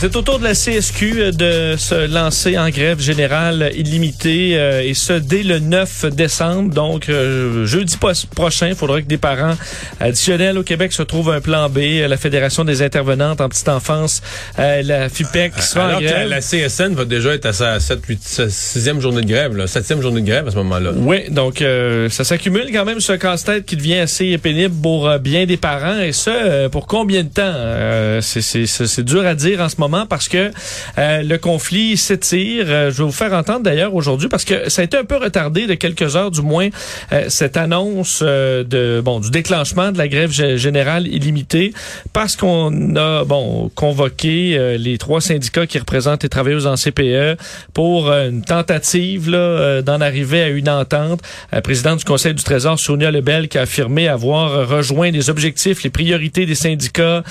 C'est 0.00 0.16
au 0.16 0.22
tour 0.22 0.38
de 0.38 0.44
la 0.44 0.54
CSQ 0.54 1.32
de 1.32 1.76
se 1.78 2.06
lancer 2.12 2.58
en 2.58 2.68
grève 2.68 3.00
générale 3.00 3.70
illimitée 3.74 4.58
euh, 4.58 4.82
et 4.82 4.92
ce 4.92 5.12
dès 5.14 5.42
le 5.42 5.60
9 5.60 6.06
décembre. 6.06 6.74
Donc 6.74 7.08
euh, 7.08 7.64
jeudi 7.64 7.96
prochain, 8.34 8.68
il 8.68 8.74
faudra 8.74 9.00
que 9.00 9.06
des 9.06 9.18
parents 9.18 9.54
additionnels 10.00 10.58
au 10.58 10.62
Québec 10.62 10.92
se 10.92 11.02
trouvent 11.02 11.30
un 11.30 11.40
plan 11.40 11.70
B. 11.70 11.78
La 12.06 12.16
Fédération 12.16 12.64
des 12.64 12.82
intervenantes 12.82 13.40
en 13.40 13.48
petite 13.48 13.68
enfance, 13.68 14.20
euh, 14.58 14.82
la 14.82 15.08
FIPEC 15.08 15.54
soit 15.62 15.84
Alors 15.84 15.98
en 15.98 16.00
grève. 16.00 16.24
Que 16.24 16.30
la 16.30 16.40
CSN 16.40 16.94
va 16.94 17.04
déjà 17.04 17.32
être 17.32 17.46
à 17.46 17.52
sa 17.52 17.78
7, 17.80 18.00
8, 18.06 18.20
6e 18.48 19.00
journée 19.00 19.22
de 19.22 19.28
grève, 19.28 19.56
là, 19.56 19.66
7e 19.66 20.02
journée 20.02 20.20
de 20.20 20.26
grève 20.26 20.48
à 20.48 20.50
ce 20.50 20.56
moment-là. 20.56 20.90
Oui, 20.96 21.30
donc 21.30 21.64
ça 22.10 22.24
s'accumule 22.24 22.70
quand 22.72 22.84
même 22.84 23.00
ce 23.00 23.12
casse-tête 23.12 23.64
qui 23.64 23.76
devient 23.76 24.00
assez 24.00 24.36
pénible 24.38 24.74
pour 24.82 25.18
bien 25.20 25.46
des 25.46 25.56
parents 25.56 26.00
et 26.00 26.12
ce 26.12 26.66
pour 26.68 26.86
combien 26.86 27.22
de 27.22 27.28
temps? 27.28 28.20
C'est 28.20 29.04
dur 29.04 29.24
à 29.24 29.34
dire 29.34 29.60
en 29.60 29.68
ce 29.68 29.76
moment 29.78 29.83
parce 30.08 30.28
que 30.28 30.50
euh, 30.98 31.22
le 31.22 31.38
conflit 31.38 31.96
s'étire. 31.96 32.66
Euh, 32.68 32.90
je 32.90 32.98
vais 32.98 33.04
vous 33.04 33.12
faire 33.12 33.32
entendre 33.32 33.60
d'ailleurs 33.60 33.94
aujourd'hui 33.94 34.28
parce 34.28 34.44
que 34.44 34.68
ça 34.68 34.82
a 34.82 34.84
été 34.84 34.96
un 34.96 35.04
peu 35.04 35.16
retardé 35.16 35.66
de 35.66 35.74
quelques 35.74 36.16
heures 36.16 36.30
du 36.30 36.42
moins 36.42 36.68
euh, 37.12 37.26
cette 37.28 37.56
annonce 37.56 38.22
de 38.22 39.00
bon 39.04 39.20
du 39.20 39.30
déclenchement 39.30 39.92
de 39.92 39.98
la 39.98 40.08
grève 40.08 40.30
générale 40.30 41.06
illimitée 41.06 41.72
parce 42.12 42.36
qu'on 42.36 42.96
a 42.96 43.24
bon 43.24 43.70
convoqué 43.74 44.76
les 44.78 44.98
trois 44.98 45.20
syndicats 45.20 45.66
qui 45.66 45.78
représentent 45.78 46.22
les 46.22 46.28
travailleurs 46.28 46.66
en 46.66 46.76
CPE 46.76 47.38
pour 47.72 48.10
une 48.10 48.42
tentative 48.42 49.30
là 49.30 49.82
d'en 49.82 50.00
arriver 50.00 50.42
à 50.42 50.48
une 50.48 50.68
entente. 50.68 51.20
La 51.52 51.62
présidente 51.62 51.98
du 52.00 52.04
Conseil 52.04 52.34
du 52.34 52.42
Trésor 52.42 52.78
Sonia 52.78 53.10
Lebel 53.10 53.48
qui 53.48 53.58
a 53.58 53.62
affirmé 53.62 54.08
avoir 54.08 54.68
rejoint 54.68 55.10
les 55.10 55.30
objectifs, 55.30 55.82
les 55.82 55.90
priorités 55.90 56.46
des 56.46 56.54
syndicats, 56.54 57.22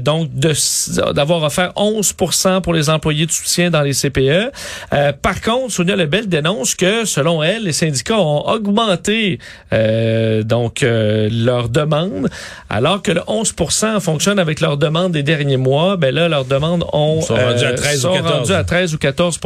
donc 0.00 0.30
d'avoir 0.32 1.42
offert 1.42 1.65
11% 1.76 2.60
pour 2.60 2.74
les 2.74 2.90
employés 2.90 3.26
de 3.26 3.30
soutien 3.30 3.70
dans 3.70 3.82
les 3.82 3.92
CPE. 3.92 4.52
Euh, 4.92 5.12
par 5.12 5.40
contre, 5.40 5.72
Sonia 5.72 5.96
Lebel 5.96 6.28
dénonce 6.28 6.74
que, 6.74 7.04
selon 7.04 7.42
elle, 7.42 7.64
les 7.64 7.72
syndicats 7.72 8.18
ont 8.18 8.46
augmenté 8.48 9.38
euh, 9.72 10.42
donc 10.42 10.82
euh, 10.82 11.28
leurs 11.30 11.68
demandes, 11.68 12.28
alors 12.70 13.02
que 13.02 13.12
le 13.12 13.20
11% 13.20 14.00
fonctionne 14.00 14.38
avec 14.38 14.60
leurs 14.60 14.76
demandes 14.76 15.12
des 15.12 15.22
derniers 15.22 15.56
mois. 15.56 15.96
Ben 15.96 16.14
là, 16.14 16.28
leurs 16.28 16.44
demandes 16.44 16.84
ont 16.92 17.20
sont 17.22 17.34
rendues 17.34 17.64
à 17.64 17.74
13 17.74 18.00
sont 18.00 18.10
ou 18.10 18.14
14. 18.14 18.52
à 18.52 18.64
13 18.64 18.94
ou 18.94 18.98
14 18.98 19.38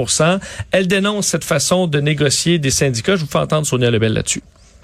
Elle 0.72 0.86
dénonce 0.86 1.26
cette 1.26 1.44
façon 1.44 1.86
de 1.86 2.00
négocier 2.00 2.58
des 2.58 2.70
syndicats. 2.70 3.16
Je 3.16 3.22
vous 3.22 3.30
fais 3.30 3.38
entendre 3.38 3.66
Sonia 3.66 3.90
Lebel 3.90 4.12
là-dessus. 4.12 4.42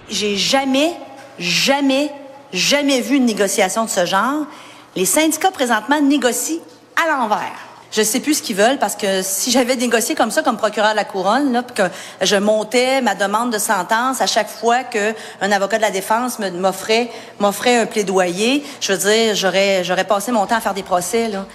J'ai 0.09 0.37
jamais, 0.37 0.93
jamais, 1.39 2.11
jamais 2.53 3.01
vu 3.01 3.17
une 3.17 3.27
négociation 3.27 3.85
de 3.85 3.91
ce 3.91 4.07
genre. 4.07 4.47
Les 4.95 5.05
syndicats 5.05 5.51
présentement 5.51 6.01
négocient 6.01 6.61
à 6.97 7.09
l'envers. 7.09 7.67
Je 7.93 8.03
sais 8.03 8.21
plus 8.21 8.35
ce 8.35 8.43
qu'ils 8.43 8.57
veulent 8.57 8.79
parce 8.79 8.97
que 8.97 9.23
si 9.23 9.51
j'avais 9.51 9.77
négocié 9.77 10.15
comme 10.15 10.31
ça 10.31 10.43
comme 10.43 10.57
procureur 10.57 10.91
de 10.91 10.97
la 10.97 11.05
couronne, 11.05 11.53
là, 11.53 11.63
que 11.63 11.85
je 12.21 12.37
montais 12.37 13.01
ma 13.01 13.15
demande 13.15 13.53
de 13.53 13.59
sentence 13.59 14.21
à 14.21 14.27
chaque 14.27 14.49
fois 14.49 14.83
que 14.85 15.15
un 15.41 15.53
avocat 15.53 15.77
de 15.77 15.83
la 15.83 15.91
défense 15.91 16.39
m'offrait 16.39 17.09
m'offrait 17.39 17.79
un 17.79 17.87
plaidoyer, 17.87 18.63
je 18.81 18.93
veux 18.93 18.99
dire, 18.99 19.35
j'aurais 19.35 19.85
j'aurais 19.85 20.05
passé 20.05 20.33
mon 20.33 20.47
temps 20.47 20.57
à 20.57 20.61
faire 20.61 20.75
des 20.75 20.83
procès 20.83 21.29
là. 21.29 21.47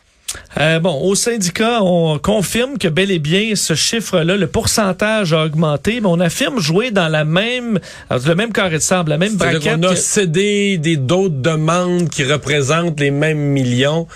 Euh, 0.59 0.80
bon, 0.80 1.02
au 1.02 1.16
syndicat, 1.16 1.81
on 1.81 2.19
confirme 2.19 2.78
que 2.78 2.88
bel 2.88 3.12
et 3.12 3.19
bien 3.19 3.56
ce 3.56 3.73
chiffre-là, 3.73 4.38
le 4.38 4.47
pourcentage 4.47 5.34
a 5.34 5.44
augmenté, 5.44 6.01
mais 6.01 6.07
on 6.07 6.19
affirme 6.19 6.59
jouer 6.59 6.91
dans 6.91 7.07
la 7.07 7.25
même, 7.25 7.80
le 8.09 8.34
même 8.34 8.53
carré 8.53 8.78
de 8.78 8.81
sable, 8.81 9.12
la 9.12 9.18
même 9.18 9.35
braquette. 9.35 9.80
On 9.80 9.84
a 9.84 9.96
cédé 9.96 10.78
des 10.78 10.97
d'autres 10.97 11.35
demandes 11.35 12.09
qui 12.09 12.24
représentent 12.24 13.00
les 13.00 13.12
mêmes 13.12 13.40
millions. 13.40 14.07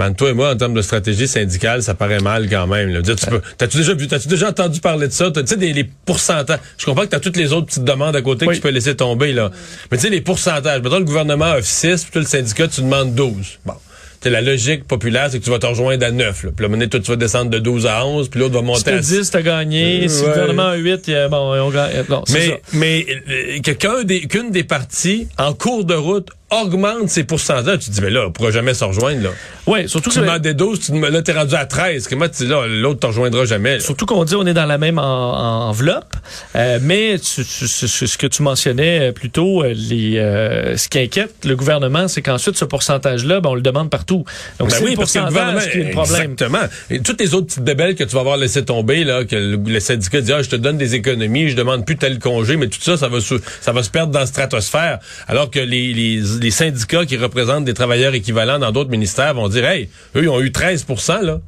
Man, 0.00 0.14
toi 0.14 0.30
et 0.30 0.32
moi, 0.32 0.52
en 0.52 0.56
termes 0.56 0.72
de 0.72 0.80
stratégie 0.80 1.28
syndicale, 1.28 1.82
ça 1.82 1.92
paraît 1.92 2.20
mal 2.20 2.48
quand 2.48 2.66
même. 2.66 2.88
Là. 2.88 3.02
Tu 3.02 3.12
t'as-tu 3.58 3.76
déjà 3.76 3.92
vu, 3.92 4.08
t'as-tu 4.08 4.28
déjà 4.28 4.48
entendu 4.48 4.80
parler 4.80 5.08
de 5.08 5.12
ça? 5.12 5.30
Tu 5.30 5.46
sais, 5.46 5.56
les 5.56 5.84
pourcentages. 5.84 6.58
Je 6.78 6.86
comprends 6.86 7.02
que 7.02 7.08
t'as 7.08 7.20
toutes 7.20 7.36
les 7.36 7.52
autres 7.52 7.66
petites 7.66 7.84
demandes 7.84 8.16
à 8.16 8.22
côté 8.22 8.46
que 8.46 8.54
tu 8.54 8.62
peux 8.62 8.70
laisser 8.70 8.96
tomber, 8.96 9.34
là. 9.34 9.50
Mais 9.90 9.98
tu 9.98 10.04
sais, 10.04 10.08
les 10.08 10.22
pourcentages. 10.22 10.80
Mettons, 10.80 11.00
le 11.00 11.04
gouvernement 11.04 11.52
offre 11.52 11.66
6, 11.66 12.04
puis 12.04 12.12
toi, 12.12 12.22
le 12.22 12.26
syndicat, 12.26 12.66
tu 12.68 12.80
demandes 12.80 13.14
12. 13.14 13.58
Bon. 13.66 13.74
C'est 14.22 14.30
la 14.30 14.40
logique 14.40 14.84
populaire, 14.84 15.28
c'est 15.30 15.38
que 15.38 15.44
tu 15.44 15.50
vas 15.50 15.58
te 15.58 15.66
rejoindre 15.66 16.06
à 16.06 16.10
9. 16.10 16.44
Là. 16.44 16.50
Puis 16.56 16.66
là, 16.66 16.86
toi, 16.86 17.00
tu 17.00 17.10
vas 17.10 17.16
descendre 17.16 17.50
de 17.50 17.58
12 17.58 17.86
à 17.86 18.06
11, 18.06 18.30
puis 18.30 18.40
l'autre 18.40 18.54
va 18.54 18.62
monter 18.62 18.92
à 18.92 18.98
10. 19.00 19.30
t'as 19.30 19.42
gagné. 19.42 20.08
si 20.08 20.22
le 20.22 20.28
gouvernement 20.28 20.68
a 20.68 20.76
8, 20.76 21.10
bon, 21.30 21.60
on 21.60 21.68
gagne. 21.68 22.04
mais, 22.32 22.62
mais 22.72 23.06
euh, 23.28 24.04
des, 24.04 24.20
qu'une 24.22 24.50
des 24.50 24.64
parties, 24.64 25.28
en 25.36 25.52
cours 25.52 25.84
de 25.84 25.94
route, 25.94 26.28
augmente 26.50 27.08
ces 27.08 27.24
pourcentages. 27.24 27.78
Tu 27.80 27.90
te 27.90 27.94
dis, 27.94 28.00
mais 28.00 28.10
là, 28.10 28.26
on 28.26 28.32
pourra 28.32 28.50
jamais 28.50 28.74
se 28.74 28.84
rejoindre, 28.84 29.22
là. 29.22 29.30
Oui, 29.66 29.88
surtout 29.88 30.10
tu 30.10 30.18
que... 30.18 30.24
demandes 30.24 30.42
des 30.42 30.54
12, 30.54 30.80
tu, 30.80 31.00
là, 31.00 31.22
t'es 31.22 31.32
rendu 31.32 31.54
à 31.54 31.64
13. 31.64 32.08
Comment 32.08 32.28
tu 32.28 32.44
dis, 32.44 32.48
là, 32.48 32.66
l'autre 32.66 33.00
te 33.00 33.06
rejoindra 33.06 33.44
jamais. 33.44 33.80
Surtout 33.80 34.06
qu'on 34.06 34.24
dit 34.24 34.34
on 34.34 34.46
est 34.46 34.54
dans 34.54 34.66
la 34.66 34.78
même 34.78 34.98
enveloppe. 34.98 36.16
Euh, 36.56 36.78
mais 36.82 37.18
ce 37.18 38.16
que 38.18 38.26
tu 38.26 38.42
mentionnais 38.42 39.12
plus 39.12 39.30
tôt, 39.30 39.62
euh, 39.62 39.72
les, 39.74 40.18
euh, 40.18 40.76
ce 40.76 40.88
qui 40.88 40.98
inquiète 40.98 41.44
le 41.44 41.56
gouvernement, 41.56 42.08
c'est 42.08 42.22
qu'ensuite, 42.22 42.56
ce 42.56 42.64
pourcentage-là, 42.64 43.40
ben, 43.40 43.50
on 43.50 43.54
le 43.54 43.60
demande 43.60 43.90
partout. 43.90 44.24
Donc, 44.58 44.70
ben 44.70 44.76
c'est 44.76 44.84
oui, 44.84 44.96
le 44.98 45.04
qui 45.04 45.18
est 45.18 45.84
le 45.84 45.90
problème. 45.90 46.32
Exactement. 46.32 46.58
Et 46.90 47.00
toutes 47.00 47.20
les 47.20 47.34
autres 47.34 47.46
petites 47.46 47.64
bébelles 47.64 47.94
que 47.94 48.04
tu 48.04 48.14
vas 48.14 48.20
avoir 48.20 48.36
laissé 48.36 48.64
tomber, 48.64 49.04
là, 49.04 49.24
que 49.24 49.36
le, 49.36 49.80
syndicat 49.80 50.20
dit, 50.20 50.32
ah, 50.32 50.42
je 50.42 50.48
te 50.48 50.56
donne 50.56 50.78
des 50.78 50.94
économies, 50.94 51.48
je 51.50 51.56
demande 51.56 51.84
plus 51.86 51.96
tel 51.96 52.18
congé, 52.18 52.56
mais 52.56 52.68
tout 52.68 52.80
ça, 52.80 52.96
ça 52.96 53.08
va, 53.08 53.18
ça 53.60 53.72
va 53.72 53.82
se 53.82 53.90
perdre 53.90 54.12
dans 54.12 54.20
la 54.20 54.26
stratosphère. 54.26 54.98
Alors 55.28 55.50
que 55.50 55.60
les, 55.60 55.92
les 55.92 56.39
les 56.40 56.50
syndicats 56.50 57.06
qui 57.06 57.16
représentent 57.16 57.64
des 57.64 57.74
travailleurs 57.74 58.14
équivalents 58.14 58.58
dans 58.58 58.72
d'autres 58.72 58.90
ministères 58.90 59.34
vont 59.34 59.48
dire, 59.48 59.64
hey, 59.66 59.88
eux, 60.16 60.22
ils 60.22 60.28
ont 60.28 60.40
eu 60.40 60.52
13 60.52 60.86
là. 61.22 61.40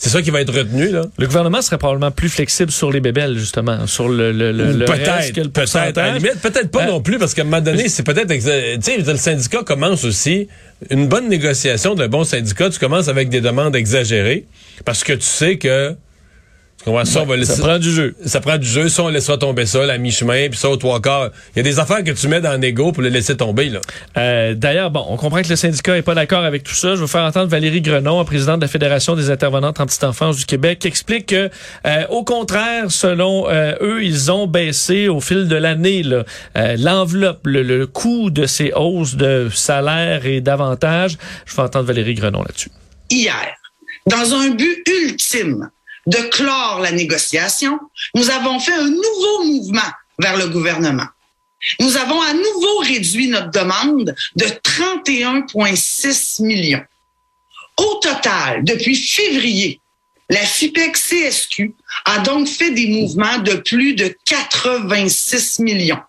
C'est 0.00 0.10
ça 0.10 0.22
qui 0.22 0.30
va 0.30 0.40
être 0.40 0.54
retenu, 0.54 0.90
là. 0.90 1.02
Le 1.18 1.26
gouvernement 1.26 1.60
serait 1.60 1.76
probablement 1.76 2.12
plus 2.12 2.28
flexible 2.28 2.70
sur 2.70 2.92
les 2.92 3.00
bébelles, 3.00 3.36
justement, 3.36 3.84
sur 3.88 4.08
le, 4.08 4.30
le, 4.30 4.52
le, 4.52 4.84
peut-être, 4.84 5.50
peut-être, 5.50 6.40
peut-être 6.40 6.70
pas 6.70 6.84
euh, 6.84 6.86
non 6.86 7.00
plus, 7.00 7.18
parce 7.18 7.34
qu'à 7.34 7.42
un 7.42 7.46
moment 7.46 7.60
donné, 7.60 7.88
c'est 7.88 8.04
peut-être, 8.04 8.32
tu 8.32 8.40
sais, 8.40 8.96
le 8.96 9.16
syndicat 9.16 9.64
commence 9.64 10.04
aussi 10.04 10.46
une 10.90 11.08
bonne 11.08 11.28
négociation 11.28 11.96
d'un 11.96 12.06
bon 12.06 12.22
syndicat. 12.22 12.70
Tu 12.70 12.78
commences 12.78 13.08
avec 13.08 13.28
des 13.28 13.40
demandes 13.40 13.74
exagérées, 13.74 14.46
parce 14.84 15.02
que 15.02 15.14
tu 15.14 15.26
sais 15.26 15.58
que 15.58 15.96
ça, 16.84 17.24
prend 17.58 17.78
du 17.78 17.90
jeu. 17.92 18.14
Ça 18.24 18.40
prend 18.40 18.56
du 18.56 18.66
jeu. 18.66 18.88
Ça, 18.88 19.02
on 19.02 19.08
laissera 19.08 19.36
tomber 19.36 19.66
ça, 19.66 19.84
la 19.84 19.98
mi-chemin, 19.98 20.48
puis 20.48 20.58
ça, 20.58 20.70
au 20.70 20.76
trois 20.76 21.00
quarts. 21.00 21.30
Il 21.54 21.58
y 21.58 21.60
a 21.60 21.62
des 21.62 21.78
affaires 21.78 22.04
que 22.04 22.10
tu 22.12 22.28
mets 22.28 22.40
dans 22.40 22.58
l'égo 22.60 22.92
pour 22.92 23.02
les 23.02 23.10
laisser 23.10 23.36
tomber, 23.36 23.68
là. 23.68 23.80
Euh, 24.16 24.54
D'ailleurs, 24.54 24.90
bon, 24.90 25.04
on 25.08 25.16
comprend 25.16 25.42
que 25.42 25.48
le 25.48 25.56
syndicat 25.56 25.96
est 25.96 26.02
pas 26.02 26.14
d'accord 26.14 26.44
avec 26.44 26.62
tout 26.62 26.74
ça. 26.74 26.94
Je 26.94 27.00
vais 27.00 27.06
faire 27.06 27.24
entendre 27.24 27.48
Valérie 27.48 27.82
Grenon, 27.82 28.24
présidente 28.24 28.60
de 28.60 28.64
la 28.64 28.68
Fédération 28.68 29.16
des 29.16 29.30
intervenantes 29.30 29.80
en 29.80 29.86
petite 29.86 30.04
enfance 30.04 30.36
du 30.36 30.46
Québec, 30.46 30.78
qui 30.78 30.88
explique 30.88 31.26
que, 31.26 31.50
euh, 31.86 32.06
au 32.10 32.24
contraire, 32.24 32.90
selon 32.90 33.48
euh, 33.48 33.74
eux, 33.80 34.04
ils 34.04 34.30
ont 34.30 34.46
baissé 34.46 35.08
au 35.08 35.20
fil 35.20 35.48
de 35.48 35.56
l'année 35.56 36.02
euh, 36.06 36.76
l'enveloppe, 36.78 37.46
le, 37.46 37.62
le 37.62 37.86
coût 37.86 38.30
de 38.30 38.46
ces 38.46 38.72
hausses 38.74 39.16
de 39.16 39.48
salaire 39.52 40.26
et 40.26 40.40
d'avantages. 40.40 41.18
Je 41.44 41.54
vais 41.56 41.62
entendre 41.62 41.86
Valérie 41.86 42.14
Grenon 42.14 42.42
là-dessus. 42.42 42.70
Hier, 43.10 43.56
dans 44.06 44.34
un 44.34 44.50
but 44.50 44.86
ultime 44.86 45.70
de 46.08 46.18
clore 46.30 46.80
la 46.80 46.90
négociation, 46.90 47.78
nous 48.14 48.30
avons 48.30 48.58
fait 48.58 48.72
un 48.72 48.88
nouveau 48.88 49.44
mouvement 49.44 49.90
vers 50.18 50.38
le 50.38 50.48
gouvernement. 50.48 51.06
Nous 51.80 51.96
avons 51.98 52.20
à 52.22 52.32
nouveau 52.32 52.78
réduit 52.78 53.28
notre 53.28 53.50
demande 53.50 54.14
de 54.36 54.44
31,6 54.46 56.42
millions. 56.42 56.84
Au 57.76 57.94
total, 58.02 58.64
depuis 58.64 58.96
février, 58.96 59.80
la 60.30 60.40
FIPEC 60.40 60.96
CSQ 60.96 61.74
a 62.06 62.20
donc 62.20 62.48
fait 62.48 62.70
des 62.70 62.88
mouvements 62.88 63.38
de 63.38 63.56
plus 63.56 63.94
de 63.94 64.16
86 64.24 65.58
millions. 65.60 66.00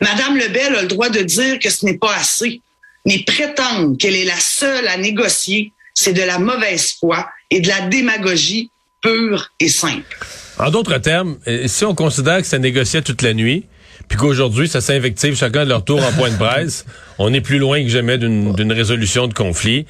Madame 0.00 0.36
Lebel 0.36 0.74
a 0.74 0.82
le 0.82 0.88
droit 0.88 1.10
de 1.10 1.22
dire 1.22 1.60
que 1.60 1.70
ce 1.70 1.84
n'est 1.84 1.98
pas 1.98 2.14
assez, 2.14 2.60
mais 3.04 3.20
prétendre 3.20 3.96
qu'elle 3.98 4.16
est 4.16 4.24
la 4.24 4.40
seule 4.40 4.88
à 4.88 4.96
négocier, 4.96 5.72
c'est 5.94 6.12
de 6.12 6.22
la 6.22 6.40
mauvaise 6.40 6.96
foi 6.98 7.28
et 7.50 7.60
de 7.60 7.68
la 7.68 7.82
démagogie 7.82 8.70
pure 9.06 9.48
et 9.60 9.68
simple. 9.68 10.02
En 10.58 10.70
d'autres 10.70 10.98
termes, 10.98 11.36
si 11.66 11.84
on 11.84 11.94
considère 11.94 12.38
que 12.38 12.46
ça 12.46 12.58
négociait 12.58 13.02
toute 13.02 13.22
la 13.22 13.34
nuit, 13.34 13.66
puis 14.08 14.18
qu'aujourd'hui, 14.18 14.68
ça 14.68 14.80
s'invective 14.80 15.36
chacun 15.36 15.64
de 15.64 15.68
leur 15.70 15.84
tour 15.84 16.02
en 16.04 16.12
point 16.12 16.30
de 16.30 16.36
presse, 16.36 16.84
on 17.18 17.32
est 17.34 17.40
plus 17.40 17.58
loin 17.58 17.82
que 17.82 17.88
jamais 17.88 18.18
d'une 18.18 18.72
résolution 18.72 19.26
de 19.26 19.34
conflit. 19.34 19.86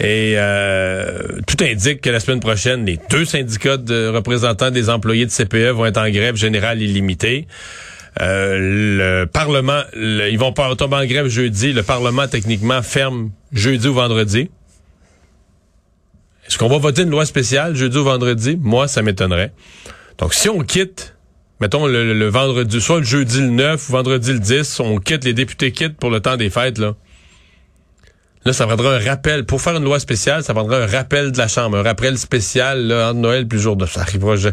Et 0.00 0.34
euh, 0.36 1.18
tout 1.46 1.62
indique 1.62 2.00
que 2.00 2.10
la 2.10 2.20
semaine 2.20 2.40
prochaine, 2.40 2.86
les 2.86 2.98
deux 3.10 3.24
syndicats 3.24 3.76
de 3.76 4.08
représentants 4.08 4.70
des 4.70 4.88
employés 4.90 5.26
de 5.26 5.30
CPE 5.30 5.72
vont 5.74 5.86
être 5.86 5.98
en 5.98 6.08
grève 6.10 6.36
générale 6.36 6.80
illimitée. 6.80 7.46
Euh, 8.20 8.56
le 9.22 9.26
Parlement, 9.26 9.82
le- 9.94 10.28
ils 10.30 10.38
vont 10.38 10.52
pas 10.52 10.74
tomber 10.74 10.96
en 10.96 11.04
grève 11.06 11.28
jeudi. 11.28 11.72
Le 11.72 11.82
Parlement, 11.82 12.26
techniquement, 12.26 12.82
ferme 12.82 13.30
jeudi 13.52 13.86
ou 13.88 13.94
vendredi. 13.94 14.50
Est-ce 16.48 16.56
qu'on 16.58 16.68
va 16.68 16.78
voter 16.78 17.02
une 17.02 17.10
loi 17.10 17.26
spéciale 17.26 17.74
jeudi 17.76 17.96
ou 17.98 18.04
vendredi? 18.04 18.58
Moi, 18.60 18.88
ça 18.88 19.02
m'étonnerait. 19.02 19.52
Donc, 20.18 20.32
si 20.34 20.48
on 20.48 20.60
quitte, 20.60 21.14
mettons 21.60 21.86
le, 21.86 22.14
le- 22.14 22.28
vendredi, 22.28 22.80
soit 22.80 22.98
le 22.98 23.04
jeudi 23.04 23.40
le 23.40 23.48
9 23.50 23.88
ou 23.88 23.92
vendredi 23.92 24.32
le 24.32 24.38
10, 24.38 24.80
on 24.80 24.98
quitte, 24.98 25.24
les 25.24 25.34
députés 25.34 25.72
quittent 25.72 25.98
pour 25.98 26.10
le 26.10 26.20
temps 26.20 26.36
des 26.36 26.50
fêtes, 26.50 26.78
là. 26.78 26.94
Là, 28.44 28.52
ça 28.54 28.66
prendra 28.66 28.94
un 28.96 28.98
rappel. 29.04 29.44
Pour 29.44 29.60
faire 29.60 29.76
une 29.76 29.84
loi 29.84 29.98
spéciale, 30.00 30.42
ça 30.42 30.54
prendra 30.54 30.78
un 30.78 30.86
rappel 30.86 31.32
de 31.32 31.38
la 31.38 31.48
Chambre, 31.48 31.76
un 31.76 31.82
rappel 31.82 32.16
spécial 32.16 32.86
là, 32.86 33.08
entre 33.10 33.18
Noël 33.18 33.46
puis 33.46 33.58
le 33.58 33.62
jour 33.62 33.76
de 33.76 33.84
ça 33.84 34.00
arrivera. 34.00 34.36
je- 34.36 34.48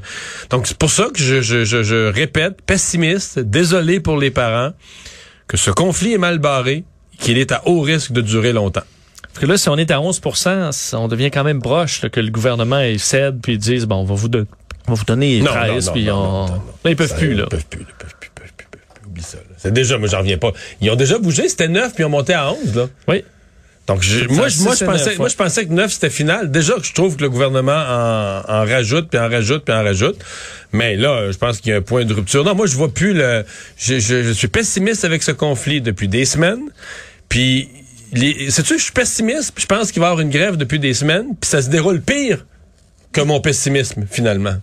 Donc, 0.50 0.68
c'est 0.68 0.78
pour 0.78 0.90
ça 0.90 1.08
que 1.14 1.20
je, 1.22 1.40
je, 1.42 1.64
je, 1.64 1.82
je 1.84 2.12
répète, 2.12 2.62
pessimiste, 2.64 3.40
désolé 3.40 4.00
pour 4.02 4.18
les 4.18 4.32
parents, 4.32 4.74
que 5.48 5.56
ce 5.56 5.72
conflit 5.72 6.14
est 6.14 6.18
mal 6.18 6.40
barré, 6.40 6.84
qu'il 7.20 7.38
est 7.38 7.52
à 7.54 7.62
haut 7.68 7.80
risque 7.80 8.12
de 8.12 8.20
durer 8.22 8.52
longtemps. 8.52 8.84
Parce 9.36 9.46
que 9.46 9.52
là, 9.52 9.58
si 9.58 9.68
on 9.68 9.78
est 9.78 9.92
à 9.92 9.98
11% 10.00 10.96
on 10.96 11.08
devient 11.10 11.30
quand 11.30 11.44
même 11.44 11.62
proche 11.62 12.02
là, 12.02 12.10
que 12.10 12.22
le 12.22 12.32
gouvernement 12.32 12.82
cède 12.98 13.42
puis 13.44 13.54
ils 13.54 13.58
disent 13.60 13.86
bon, 13.86 13.98
on 13.98 14.04
va 14.06 14.16
vous, 14.16 14.30
don- 14.30 14.48
on 14.88 14.92
va 14.94 14.96
vous 14.98 15.04
donner 15.04 15.42
13 15.44 15.92
puis 15.94 16.10
on... 16.10 16.46
Là, 16.46 16.52
ils 16.92 16.96
peuvent 16.96 17.10
Ça, 17.10 17.16
plus 17.16 17.34
là. 17.34 17.44
Ils 17.44 17.50
peuvent 17.50 17.66
plus, 17.66 17.82
ils 17.82 17.86
peuvent 17.86 18.16
plus, 18.18 18.28
ils 18.28 18.30
peuvent 18.30 18.54
plus, 18.56 18.66
ils 18.66 18.70
peuvent 18.72 18.80
plus. 19.04 19.10
Oublie 19.10 19.24
ça. 19.24 19.38
là. 19.38 19.44
C'est 19.58 19.74
déjà, 19.74 19.98
moi, 19.98 20.08
j'en 20.08 20.20
reviens 20.20 20.38
pas. 20.38 20.54
Ils 20.80 20.90
ont 20.90 20.96
déjà 20.96 21.18
bougé, 21.20 21.50
c'était 21.50 21.68
9 21.68 21.94
puis 21.94 22.04
ils 22.04 22.06
ont 22.06 22.10
monté 22.10 22.34
à 22.34 22.50
11, 22.52 22.76
là. 22.76 22.88
Oui. 23.10 23.26
Donc, 23.88 24.02
je- 24.02 24.26
moi, 24.30 24.48
je, 24.48 24.64
moi, 24.64 24.74
je 24.74 24.86
pensais, 24.86 25.16
moi, 25.18 25.28
je 25.28 25.36
pensais 25.36 25.66
que 25.66 25.72
9 25.74 25.92
c'était 25.92 26.10
final. 26.10 26.50
Déjà 26.50 26.74
que 26.76 26.84
je 26.86 26.94
trouve 26.94 27.18
que 27.18 27.22
le 27.22 27.30
gouvernement 27.30 27.74
en, 27.74 28.42
en 28.48 28.66
rajoute, 28.66 29.10
puis 29.10 29.20
en 29.20 29.30
rajoute, 29.30 29.66
puis 29.66 29.76
en 29.76 29.84
rajoute. 29.84 30.18
Mais 30.72 30.96
là, 30.96 31.30
je 31.32 31.38
pense 31.38 31.60
qu'il 31.60 31.72
y 31.72 31.74
a 31.74 31.78
un 31.80 31.82
point 31.82 32.06
de 32.06 32.14
rupture. 32.14 32.44
Non, 32.46 32.56
moi, 32.56 32.68
je 32.68 32.76
vois 32.76 32.92
plus 32.94 33.14
le. 33.14 33.44
Je, 33.78 34.00
je, 34.00 34.24
je 34.24 34.32
suis 34.32 34.48
pessimiste 34.48 35.04
avec 35.06 35.22
ce 35.24 35.32
conflit 35.32 35.82
depuis 35.82 36.08
des 36.08 36.24
semaines. 36.26 36.64
Puis, 37.30 37.70
sais-tu 38.16 38.78
je 38.78 38.84
suis 38.84 38.92
pessimiste, 38.92 39.54
je 39.58 39.66
pense 39.66 39.92
qu'il 39.92 40.00
va 40.00 40.08
y 40.08 40.12
avoir 40.12 40.22
une 40.22 40.30
grève 40.30 40.58
depuis 40.58 40.80
des 40.80 40.94
semaines, 40.94 41.36
puis 41.40 41.50
ça 41.50 41.62
se 41.62 41.70
déroule 41.70 42.02
pire 42.02 42.46
que 43.12 43.22
mon 43.22 43.40
pessimisme, 43.40 44.06
finalement. 44.10 44.56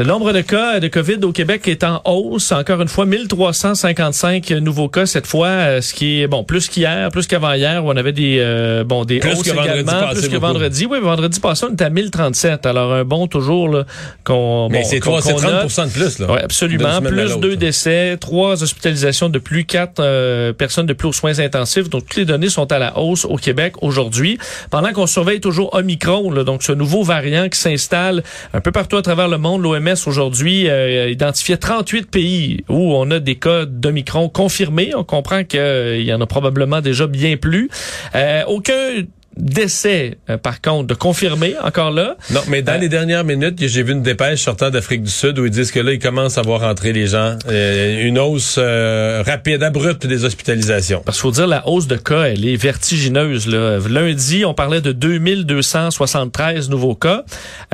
Le 0.00 0.04
nombre 0.04 0.32
de 0.32 0.42
cas 0.42 0.78
de 0.78 0.86
COVID 0.86 1.18
au 1.24 1.32
Québec 1.32 1.66
est 1.66 1.82
en 1.82 2.00
hausse. 2.04 2.52
Encore 2.52 2.80
une 2.80 2.86
fois, 2.86 3.04
1355 3.04 4.48
nouveaux 4.52 4.88
cas 4.88 5.06
cette 5.06 5.26
fois, 5.26 5.48
euh, 5.48 5.80
ce 5.80 5.92
qui 5.92 6.22
est 6.22 6.28
bon 6.28 6.44
plus 6.44 6.68
qu'hier, 6.68 7.08
plus 7.10 7.26
qu'avant-hier 7.26 7.84
où 7.84 7.88
on 7.88 7.96
avait 7.96 8.12
des 8.12 8.36
euh, 8.38 8.84
bon 8.84 9.04
des 9.04 9.18
Plus 9.18 9.32
hausses 9.32 9.42
que 9.42 9.50
vendredi 9.50 9.72
également, 9.72 10.06
passé 10.06 10.20
plus 10.20 10.28
que 10.28 10.34
beaucoup. 10.34 10.46
vendredi. 10.46 10.86
Oui, 10.88 11.00
vendredi 11.00 11.40
passé 11.40 11.66
on 11.68 11.72
était 11.72 11.84
à 11.84 11.90
1037. 11.90 12.64
Alors 12.64 12.92
un 12.92 13.02
bon 13.02 13.26
toujours 13.26 13.68
là 13.68 13.86
qu'on 14.22 14.68
Mais 14.70 14.82
bon, 14.82 14.88
c'est 14.88 15.00
qu'on 15.00 15.18
30 15.18 15.42
note. 15.42 15.64
de 15.64 15.92
plus, 15.92 16.18
là. 16.20 16.26
Oui, 16.28 16.36
D'une 16.36 16.44
absolument. 16.44 17.00
Plus 17.00 17.36
deux 17.40 17.56
décès, 17.56 18.16
trois 18.20 18.62
hospitalisations 18.62 19.28
de 19.28 19.40
plus, 19.40 19.64
quatre 19.64 19.98
euh, 19.98 20.52
personnes 20.52 20.86
de 20.86 20.92
plus 20.92 21.08
aux 21.08 21.12
soins 21.12 21.40
intensifs. 21.40 21.88
Donc, 21.88 22.02
toutes 22.06 22.18
les 22.18 22.24
données 22.24 22.50
sont 22.50 22.70
à 22.70 22.78
la 22.78 22.96
hausse 22.98 23.24
au 23.24 23.34
Québec 23.34 23.72
aujourd'hui. 23.82 24.38
Pendant 24.70 24.92
qu'on 24.92 25.08
surveille 25.08 25.40
toujours 25.40 25.74
Omicron, 25.74 26.30
là, 26.30 26.44
donc 26.44 26.62
ce 26.62 26.70
nouveau 26.70 27.02
variant 27.02 27.48
qui 27.48 27.58
s'installe 27.58 28.22
un 28.54 28.60
peu 28.60 28.70
partout 28.70 28.96
à 28.96 29.02
travers 29.02 29.26
le 29.26 29.38
monde, 29.38 29.62
l'OMS 29.62 29.87
aujourd'hui 30.06 30.68
euh, 30.68 31.08
identifiait 31.08 31.56
38 31.56 32.10
pays 32.10 32.64
où 32.68 32.94
on 32.94 33.10
a 33.10 33.18
des 33.18 33.36
cas 33.36 33.64
d'Omicron 33.64 34.28
confirmés. 34.28 34.94
On 34.94 35.04
comprend 35.04 35.44
qu'il 35.44 36.02
y 36.02 36.12
en 36.12 36.20
a 36.20 36.26
probablement 36.26 36.80
déjà 36.80 37.06
bien 37.06 37.36
plus. 37.36 37.70
Euh, 38.14 38.42
aucun 38.46 39.04
décès, 39.38 40.18
euh, 40.28 40.36
par 40.36 40.60
contre, 40.60 40.86
de 40.88 40.94
confirmé 40.94 41.54
encore 41.62 41.90
là. 41.90 42.16
Non, 42.30 42.40
mais 42.48 42.62
dans 42.62 42.72
Euh, 42.72 42.78
les 42.78 42.88
dernières 42.88 43.24
minutes, 43.24 43.54
j'ai 43.58 43.82
vu 43.82 43.92
une 43.92 44.02
dépêche 44.02 44.42
sortant 44.42 44.70
d'Afrique 44.70 45.02
du 45.02 45.10
Sud 45.10 45.38
où 45.38 45.44
ils 45.46 45.50
disent 45.50 45.70
que 45.70 45.80
là, 45.80 45.92
ils 45.92 45.98
commencent 45.98 46.38
à 46.38 46.42
voir 46.42 46.60
rentrer 46.60 46.92
les 46.92 47.06
gens. 47.06 47.36
Euh, 47.48 48.06
une 48.06 48.18
hausse 48.18 48.56
euh, 48.58 49.22
rapide, 49.26 49.62
abrupte 49.62 50.06
des 50.06 50.24
hospitalisations. 50.24 51.02
Parce 51.04 51.18
qu'il 51.18 51.22
faut 51.22 51.30
dire, 51.30 51.46
la 51.46 51.66
hausse 51.68 51.86
de 51.86 51.96
cas, 51.96 52.24
elle 52.24 52.46
est 52.46 52.56
vertigineuse. 52.56 53.46
Là. 53.46 53.78
Lundi, 53.88 54.44
on 54.44 54.54
parlait 54.54 54.80
de 54.80 54.92
2273 54.92 56.68
nouveaux 56.70 56.94
cas. 56.94 57.24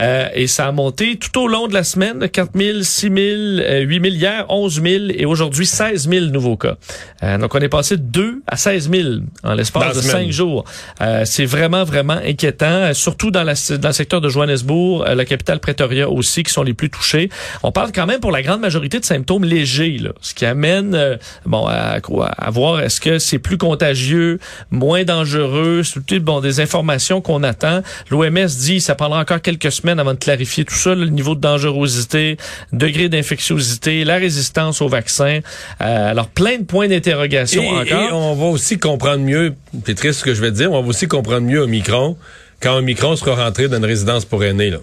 Euh, 0.01 0.29
et 0.35 0.47
ça 0.47 0.67
a 0.67 0.73
monté 0.73 1.17
tout 1.19 1.39
au 1.41 1.49
long 1.49 1.67
de 1.69 1.75
la 1.75 1.85
semaine, 1.85 2.19
de 2.19 2.27
4 2.27 2.51
000, 2.55 2.83
6 2.83 3.01
000, 3.01 3.15
euh, 3.17 3.81
8 3.81 4.03
000 4.03 4.15
hier, 4.15 4.47
11 4.49 4.83
000 4.83 5.05
et 5.15 5.25
aujourd'hui 5.27 5.67
16 5.67 6.09
000 6.09 6.27
nouveaux 6.27 6.57
cas. 6.57 6.77
Euh, 7.23 7.39
donc, 7.39 7.55
on 7.55 7.59
est 7.59 7.69
passé 7.69 7.97
de 7.97 8.03
2 8.03 8.43
à 8.47 8.57
16 8.57 8.91
000 8.91 9.09
en 9.43 9.55
l'espace 9.55 9.97
de 9.97 10.03
semaine. 10.03 10.27
5 10.27 10.31
jours. 10.33 10.65
Euh, 11.01 11.23
c'est 11.25 11.47
vraiment, 11.55 11.85
vraiment 11.85 12.19
inquiétant, 12.25 12.67
euh, 12.67 12.95
surtout 12.95 13.31
dans, 13.31 13.45
la, 13.45 13.55
dans 13.79 13.89
le 13.89 13.95
secteur 13.95 14.21
de 14.21 14.29
Johannesburg, 14.29 15.05
euh, 15.07 15.15
la 15.15 15.25
capitale 15.25 15.61
Pretoria 15.61 16.11
aussi, 16.11 16.43
qui 16.43 16.53
sont 16.53 16.65
les 16.65 16.75
plus 16.75 16.91
touchés. 16.91 17.31
On 17.63 17.71
parle 17.71 17.93
quand 17.93 18.07
même 18.07 18.19
pour 18.19 18.33
la 18.33 18.43
grande 18.43 18.61
majorité 18.61 18.99
de 18.99 19.05
symptômes 19.05 19.45
légers, 19.45 19.99
là, 19.99 20.11
ce 20.21 20.35
qui 20.35 20.47
amène 20.47 20.97
euh, 20.97 21.17
bon 21.47 21.67
à, 21.67 22.01
quoi, 22.01 22.27
à 22.27 22.51
voir 22.51 22.81
est-ce 22.81 23.01
que 23.01 23.21
c'est 23.21 23.39
plus 23.39 23.57
contagieux, 23.57 24.41
moins 24.73 25.05
dangereux, 25.05 25.83
c'est 25.85 26.05
tout, 26.05 26.21
bon 26.21 26.41
des 26.41 26.59
informations 26.59 27.21
qu'on 27.21 27.45
attend. 27.45 27.83
L'OMS 28.11 28.47
dit 28.47 28.81
ça 28.81 28.97
prendra 28.97 29.21
encore 29.21 29.41
quelques 29.41 29.71
semaines 29.71 30.01
avant 30.01 30.15
de 30.15 30.19
clarifier 30.19 30.65
tout 30.65 30.75
ça, 30.75 30.97
le 30.97 31.07
niveau 31.07 31.37
de 31.37 31.41
dangerosité, 31.41 32.37
degré 32.73 33.09
d'infectiosité, 33.09 34.05
la 34.05 34.17
résistance 34.17 34.83
au 34.83 34.89
vaccin. 34.89 35.39
Euh, 35.81 36.11
alors 36.11 36.27
plein 36.27 36.59
de 36.59 36.65
points 36.65 36.89
d'interrogation 36.89 37.63
encore. 37.69 37.87
et 37.87 38.13
on 38.13 38.35
va 38.35 38.47
aussi 38.47 38.79
comprendre 38.79 39.23
mieux, 39.23 39.55
c'est 39.87 39.95
triste 39.95 40.21
ce 40.21 40.25
que 40.25 40.35
je 40.35 40.41
vais 40.41 40.51
te 40.51 40.57
dire, 40.57 40.73
on 40.73 40.83
va 40.83 40.89
aussi 40.89 41.07
comprendre 41.07 41.34
mieux 41.41 41.61
Omicron 41.61 42.17
quand 42.61 42.77
Omicron 42.77 43.17
sera 43.17 43.35
rentré 43.45 43.69
dans 43.69 43.77
une 43.79 43.85
résidence 43.85 44.25
pour 44.25 44.43
aînés. 44.45 44.71
Là. 44.71 44.79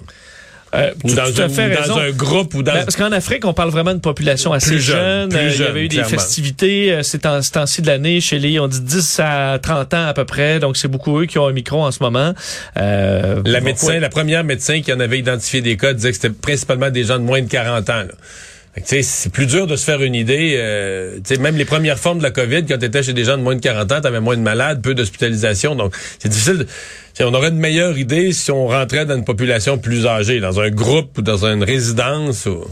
Euh, 0.74 0.92
Ou 1.04 1.14
dans, 1.14 1.24
un, 1.42 1.50
fait 1.50 1.78
ou 1.84 1.88
dans 1.90 1.98
un 1.98 2.12
groupe 2.12 2.54
ou 2.54 2.64
dans... 2.64 2.72
Ben, 2.72 2.86
parce 2.86 2.96
qu'en 2.96 3.12
Afrique, 3.12 3.44
on 3.44 3.52
parle 3.54 3.72
vraiment 3.72 3.92
d'une 3.92 4.00
population 4.00 4.54
assez 4.54 4.70
Plus 4.70 4.80
jeune, 4.80 5.30
jeune. 5.30 5.30
plus 5.30 5.38
Euh, 5.38 5.52
il 5.54 5.60
y 5.60 5.64
avait 5.66 5.84
eu 5.84 5.88
des 5.90 6.04
festivités 6.06 6.94
euh, 6.94 7.04
ces 7.04 7.20
temps- 7.20 7.42
ces 7.42 7.52
temps-ci 7.52 7.82
de 7.82 7.88
l'année 7.88 8.22
chez 8.22 8.40
les, 8.40 8.58
on 8.58 8.70
dit 8.70 8.80
10 8.80 9.20
à 9.22 9.60
30 9.62 9.94
ans 9.96 10.08
à 10.08 10.14
peu 10.14 10.24
près. 10.24 10.60
Donc, 10.60 10.78
c'est 10.78 10.88
beaucoup 10.88 11.20
eux 11.20 11.26
qui 11.26 11.38
ont 11.40 11.48
un 11.48 11.52
micro 11.52 11.84
en 11.84 11.92
ce 11.92 12.02
moment. 12.02 12.34
Euh, 12.78 13.42
La 13.46 13.60
médecin, 13.60 14.00
la 14.00 14.08
première 14.08 14.46
médecin 14.46 14.82
qui 14.82 14.94
en 14.94 15.02
avait 15.02 15.20
identifié 15.20 15.60
des 15.60 15.76
cas 15.76 15.92
disait 15.92 16.12
que 16.12 16.16
c'était 16.16 16.30
principalement 16.30 16.90
des 16.90 17.04
gens 17.04 17.18
de 17.20 17.24
moins 17.24 17.42
de 17.42 17.50
40 17.50 17.90
ans. 17.90 17.94
là. 18.04 18.06
C'est 18.84 19.32
plus 19.32 19.48
dur 19.48 19.68
de 19.68 19.76
se 19.76 19.84
faire 19.84 20.02
une 20.02 20.16
idée. 20.16 20.56
euh, 20.58 21.20
même 21.40 21.58
les 21.58 21.66
premières 21.66 22.00
formes 22.00 22.20
de 22.20 22.24
la 22.24 22.32
COVID, 22.32 22.66
quand 22.66 22.78
tu 22.78 22.86
étais 22.86 23.04
chez 23.04 23.14
des 23.14 23.26
gens 23.26 23.38
de 23.38 23.44
moins 23.44 23.56
de 23.56 23.60
40 23.62 23.92
ans, 23.92 24.02
tu 24.02 24.20
moins 24.20 24.38
de 24.38 24.42
malades, 24.42 24.82
peu 24.82 24.96
d'hospitalisation. 24.96 25.76
Donc, 25.76 25.94
c'est 26.20 26.30
difficile. 26.30 26.60
de- 26.60 26.68
on 27.26 27.34
aurait 27.34 27.50
une 27.50 27.58
meilleure 27.60 27.98
idée 27.98 28.32
si 28.32 28.50
on 28.52 28.68
rentrait 28.68 29.06
dans 29.06 29.16
une 29.18 29.26
population 29.26 29.78
plus 29.78 30.08
âgée, 30.08 30.40
dans 30.40 30.60
un 30.60 30.70
groupe 30.70 31.18
ou 31.18 31.22
dans 31.22 31.46
une 31.46 31.64
résidence. 31.64 32.46
Ou... 32.46 32.66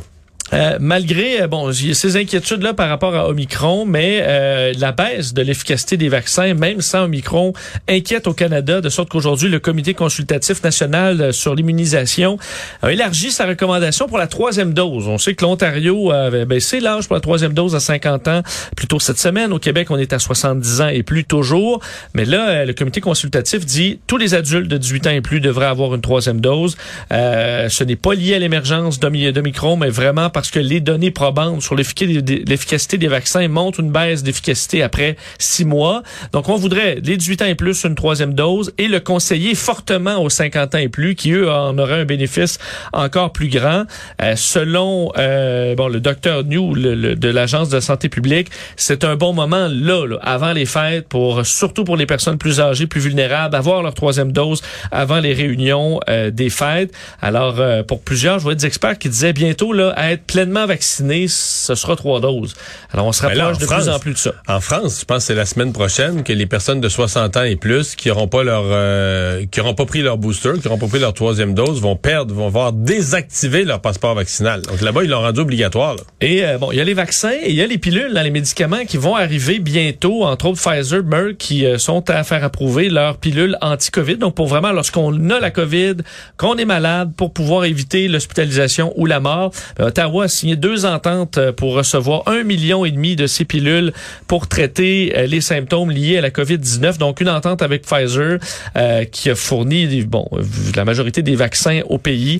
Euh, 0.54 0.78
malgré, 0.80 1.42
euh, 1.42 1.48
bon, 1.48 1.72
ces 1.72 2.18
inquiétudes-là 2.18 2.74
par 2.74 2.90
rapport 2.90 3.16
à 3.16 3.28
Omicron, 3.30 3.86
mais 3.86 4.20
euh, 4.24 4.74
la 4.78 4.92
baisse 4.92 5.34
de 5.34 5.42
l'efficacité 5.42 5.96
des 5.98 6.10
vaccins, 6.10 6.54
même 6.54 6.82
sans 6.82 7.04
Omicron, 7.04 7.54
inquiète 7.88 8.28
au 8.28 8.34
Canada, 8.34 8.82
de 8.82 8.90
sorte 8.90 9.10
qu'aujourd'hui, 9.10 9.50
le 9.50 9.60
Comité 9.60 9.94
consultatif 9.94 10.64
national 10.64 11.22
euh, 11.22 11.32
sur 11.32 11.56
l'immunisation 11.56 12.38
a 12.82 12.92
élargi 12.92 13.32
sa 13.32 13.46
recommandation 13.46 14.08
pour 14.08 14.18
la 14.18 14.28
troisième 14.28 14.74
dose. 14.74 15.08
On 15.08 15.18
sait 15.18 15.36
que 15.36 15.44
l'Ontario 15.46 16.12
avait 16.12 16.46
baissé 16.46 16.80
l'âge 16.80 17.08
pour 17.08 17.16
la 17.16 17.22
troisième 17.22 17.54
dose 17.54 17.76
à 17.76 17.80
50 17.80 18.28
ans 18.28 18.42
plus 18.76 18.88
tôt 18.88 19.00
cette 19.00 19.20
semaine. 19.20 19.54
Au 19.54 19.60
Québec, 19.60 19.92
on 19.92 19.98
est 19.98 20.14
à 20.14 20.20
70 20.20 20.82
ans 20.82 20.88
et 20.88 21.04
plus 21.04 21.26
toujours. 21.26 21.80
Mais 22.14 22.26
là, 22.26 22.66
le 22.66 22.74
Comité 22.74 23.02
consultatif 23.02 23.66
dit 23.66 24.00
tous 24.08 24.18
les 24.18 24.34
adultes 24.34 24.68
de 24.68 24.78
18 24.78 25.08
ans 25.08 25.12
et 25.12 25.22
plus 25.22 25.40
devraient 25.42 25.66
avoir 25.68 25.94
une 25.94 26.02
troisième 26.02 26.42
dose. 26.42 26.78
Euh, 27.12 27.70
ce 27.70 27.84
n'est 27.84 27.96
pas 27.96 28.14
lié 28.14 28.36
à 28.36 28.40
l'émergence 28.40 29.00
d'Omi- 29.00 29.32
d'Omicron, 29.32 29.76
mais 29.78 29.90
vraiment 29.90 30.30
parce 30.40 30.52
que 30.52 30.60
les 30.60 30.80
données 30.80 31.12
probantes 31.12 31.62
sur 31.62 31.76
l'effic- 31.76 32.48
l'efficacité 32.48 32.98
des 32.98 33.10
vaccins 33.10 33.46
montrent 33.50 33.82
une 33.82 33.92
baisse 33.92 34.24
d'efficacité 34.24 34.82
après 34.84 35.18
six 35.38 35.66
mois. 35.66 36.02
Donc, 36.32 36.48
on 36.48 36.56
voudrait 36.56 36.96
les 37.04 37.18
18 37.18 37.42
ans 37.42 37.46
et 37.46 37.56
plus 37.56 37.84
une 37.84 37.96
troisième 37.96 38.34
dose 38.34 38.72
et 38.78 38.88
le 38.88 39.02
conseiller 39.02 39.54
fortement 39.54 40.24
aux 40.24 40.30
50 40.30 40.76
ans 40.76 40.78
et 40.78 40.88
plus 40.88 41.16
qui, 41.16 41.32
eux, 41.34 41.52
en 41.52 41.78
auraient 41.78 42.00
un 42.02 42.06
bénéfice 42.06 42.58
encore 42.94 43.34
plus 43.34 43.50
grand. 43.50 43.84
Euh, 44.22 44.36
selon 44.38 45.12
euh, 45.18 45.76
bon 45.76 45.90
le 45.90 46.00
docteur 46.00 46.46
New 46.46 46.74
le- 46.74 46.96
le- 46.96 47.16
de 47.18 47.28
l'Agence 47.28 47.68
de 47.68 47.82
santé 47.82 48.08
publique, 48.08 48.48
c'est 48.78 49.04
un 49.04 49.18
bon 49.18 49.34
moment 49.34 49.68
là, 49.70 50.06
là, 50.08 50.18
avant 50.22 50.54
les 50.54 50.66
fêtes, 50.66 51.10
pour 51.10 51.46
surtout 51.46 51.84
pour 51.84 51.98
les 51.98 52.06
personnes 52.06 52.38
plus 52.38 52.62
âgées, 52.62 52.88
plus 52.88 53.02
vulnérables, 53.02 53.56
avoir 53.58 53.84
leur 53.84 53.94
troisième 53.94 54.32
dose 54.32 54.62
avant 54.92 55.20
les 55.20 55.34
réunions 55.34 56.00
euh, 56.10 56.32
des 56.32 56.50
fêtes. 56.50 56.94
Alors, 57.22 57.60
euh, 57.60 57.84
pour 57.84 58.02
plusieurs, 58.02 58.40
je 58.40 58.44
vois 58.44 58.56
des 58.56 58.66
experts 58.66 58.98
qui 58.98 59.10
disaient 59.10 59.34
bientôt 59.34 59.74
là, 59.74 59.94
être 60.12 60.24
pleinement 60.30 60.68
vacciné, 60.68 61.26
ce 61.28 61.74
sera 61.74 61.96
trois 61.96 62.20
doses. 62.20 62.54
Alors, 62.94 63.08
on 63.08 63.12
se 63.12 63.24
Ben 63.24 63.34
là, 63.34 63.46
rapproche 63.48 63.58
en 63.58 63.60
de 63.62 63.66
France, 63.66 63.84
plus 63.84 63.90
en 63.90 64.00
plus 64.00 64.14
de 64.14 64.18
ça. 64.20 64.34
En 64.48 64.60
France, 64.60 65.00
je 65.00 65.06
pense 65.06 65.18
que 65.18 65.24
c'est 65.24 65.36
la 65.36 65.48
semaine 65.48 65.74
prochaine 65.74 66.24
que 66.24 66.32
les 66.32 66.46
personnes 66.46 66.82
de 66.82 66.88
60 66.88 67.36
ans 67.36 67.44
et 67.44 67.56
plus 67.56 67.96
qui 67.96 68.10
n'auront 68.10 68.28
pas 68.28 68.44
leur 68.44 68.64
euh, 68.66 69.46
qui 69.50 69.60
auront 69.60 69.74
pas 69.74 69.88
pris 69.88 70.04
leur 70.04 70.20
booster, 70.20 70.52
qui 70.62 70.68
n'auront 70.68 70.78
pas 70.78 70.88
pris 70.88 71.00
leur 71.00 71.16
troisième 71.16 71.56
dose, 71.56 71.82
vont 71.82 71.96
perdre, 71.96 72.36
vont 72.36 72.50
voir 72.50 72.74
désactiver 72.74 73.64
leur 73.64 73.82
passeport 73.82 74.14
vaccinal. 74.14 74.62
Donc 74.62 74.82
là-bas, 74.82 75.04
ils 75.04 75.10
l'ont 75.10 75.22
rendu 75.22 75.40
obligatoire. 75.40 75.96
là. 75.96 76.02
Et 76.22 76.46
euh, 76.46 76.60
bon, 76.60 76.72
il 76.72 76.78
y 76.78 76.82
a 76.82 76.84
les 76.84 76.94
vaccins 76.94 77.32
et 77.32 77.50
il 77.50 77.56
y 77.56 77.64
a 77.64 77.68
les 77.68 77.80
pilules 77.80 78.14
dans 78.14 78.22
les 78.22 78.30
médicaments 78.30 78.86
qui 78.88 78.98
vont 78.98 79.16
arriver 79.16 79.58
bientôt, 79.58 80.26
entre 80.26 80.46
autres 80.46 80.62
Pfizer, 80.62 81.04
Merck, 81.04 81.38
qui 81.38 81.66
euh, 81.66 81.80
sont 81.80 82.08
à 82.10 82.24
faire 82.24 82.44
approuver 82.44 82.90
leurs 82.90 83.18
pilules 83.18 83.58
anti-Covid. 83.62 84.18
Donc 84.18 84.36
pour 84.36 84.46
vraiment, 84.46 84.72
lorsqu'on 84.72 85.30
a 85.32 85.40
la 85.40 85.50
Covid, 85.50 85.96
qu'on 86.38 86.56
est 86.58 86.66
malade, 86.66 87.14
pour 87.18 87.34
pouvoir 87.34 87.66
éviter 87.66 88.08
l'hospitalisation 88.08 88.94
ou 88.96 89.08
la 89.08 89.20
mort, 89.20 89.52
ben, 89.76 89.88
Ottawa 89.88 90.19
A 90.22 90.28
signé 90.28 90.56
deux 90.58 90.86
ententes 90.86 91.38
euh, 91.38 91.54
pour 91.54 91.74
recevoir 91.74 92.24
un 92.28 92.44
million 92.44 92.84
et 92.84 92.92
demi 92.92 93.16
de 93.16 93.26
ces 93.26 93.46
pilules 93.46 93.94
pour 94.28 94.48
traiter 94.48 95.14
euh, 95.16 95.28
les 95.28 95.40
symptômes 95.40 95.92
liés 95.92 96.18
à 96.18 96.22
la 96.22 96.30
COVID-19. 96.30 96.98
Donc, 96.98 97.22
une 97.22 97.30
entente 97.30 97.62
avec 97.62 97.84
Pfizer 97.84 98.38
euh, 98.76 99.06
qui 99.06 99.30
a 99.30 99.36
fourni 99.36 100.04
bon, 100.04 100.28
la 100.76 100.84
majorité 100.84 101.22
des 101.22 101.36
vaccins 101.36 101.82
au 101.88 101.98
pays 101.98 102.40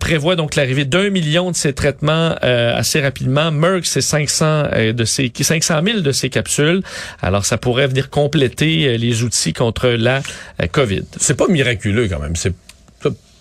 prévoit 0.00 0.36
donc 0.36 0.54
l'arrivée 0.54 0.84
d'un 0.84 1.10
million 1.10 1.50
de 1.50 1.56
ces 1.56 1.72
traitements 1.72 2.34
assez 2.42 3.00
rapidement. 3.00 3.50
Merck, 3.50 3.86
c'est 3.86 4.00
500 4.00 4.92
de 4.94 5.04
ces 5.04 5.32
500 5.40 5.80
000 5.84 6.00
de 6.00 6.12
ces 6.12 6.30
capsules. 6.30 6.82
Alors, 7.22 7.44
ça 7.44 7.58
pourrait 7.58 7.86
venir 7.86 8.10
compléter 8.10 8.96
les 8.98 9.22
outils 9.22 9.52
contre 9.52 9.88
la 9.88 10.22
COVID. 10.72 11.04
C'est 11.18 11.36
pas 11.36 11.48
miraculeux 11.48 12.08
quand 12.08 12.20
même. 12.20 12.36
C'est 12.36 12.54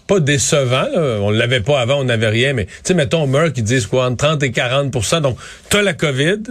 pas 0.07 0.19
décevant. 0.19 0.87
Là. 0.93 1.19
On 1.21 1.29
l'avait 1.29 1.61
pas 1.61 1.79
avant, 1.79 1.99
on 1.99 2.05
n'avait 2.05 2.29
rien. 2.29 2.53
Mais 2.53 2.65
tu 2.65 2.71
sais, 2.83 2.93
mettons 2.93 3.27
Merck, 3.27 3.57
ils 3.57 3.63
disent 3.63 3.87
quoi, 3.87 4.05
entre 4.05 4.25
30 4.25 4.43
et 4.43 4.49
40% 4.49 5.21
Donc, 5.21 5.37
tu 5.69 5.77
as 5.77 5.81
la 5.81 5.93
COVID, 5.93 6.43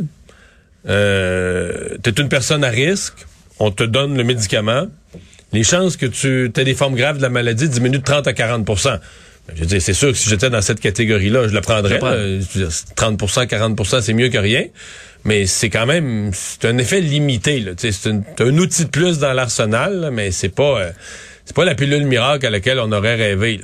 euh, 0.88 1.96
tu 2.02 2.10
es 2.10 2.12
une 2.12 2.28
personne 2.28 2.64
à 2.64 2.68
risque, 2.68 3.14
on 3.58 3.70
te 3.70 3.82
donne 3.82 4.16
le 4.16 4.24
médicament. 4.24 4.86
Les 5.52 5.64
chances 5.64 5.96
que 5.96 6.06
tu 6.06 6.52
aies 6.56 6.64
des 6.64 6.74
formes 6.74 6.94
graves 6.94 7.16
de 7.16 7.22
la 7.22 7.30
maladie 7.30 7.68
diminuent 7.68 7.98
de 7.98 8.04
30 8.04 8.26
à 8.26 8.32
40% 8.32 8.98
je 9.54 9.60
veux 9.60 9.66
dire, 9.66 9.80
c'est 9.80 9.94
sûr 9.94 10.08
que 10.08 10.18
si 10.18 10.28
j'étais 10.28 10.50
dans 10.50 10.60
cette 10.60 10.80
catégorie-là, 10.80 11.48
je 11.48 11.54
le 11.54 11.60
prendrais. 11.60 11.98
30% 11.98 13.46
40% 13.46 14.00
c'est 14.02 14.12
mieux 14.12 14.28
que 14.28 14.38
rien. 14.38 14.64
Mais 15.24 15.46
c'est 15.46 15.70
quand 15.70 15.86
même, 15.86 16.30
c'est 16.32 16.66
un 16.66 16.78
effet 16.78 17.00
limité. 17.00 17.64
C'est 17.76 18.08
un, 18.08 18.22
un, 18.38 18.58
outil 18.58 18.84
de 18.84 18.90
plus 18.90 19.18
dans 19.18 19.32
l'arsenal, 19.32 20.10
mais 20.12 20.30
c'est 20.30 20.48
pas... 20.48 20.80
Euh, 20.80 20.90
c'est 21.46 21.54
pas 21.54 21.64
la 21.64 21.76
pilule 21.76 22.04
miracle 22.06 22.44
à 22.44 22.50
laquelle 22.50 22.80
on 22.80 22.90
aurait 22.90 23.14
rêvé. 23.14 23.60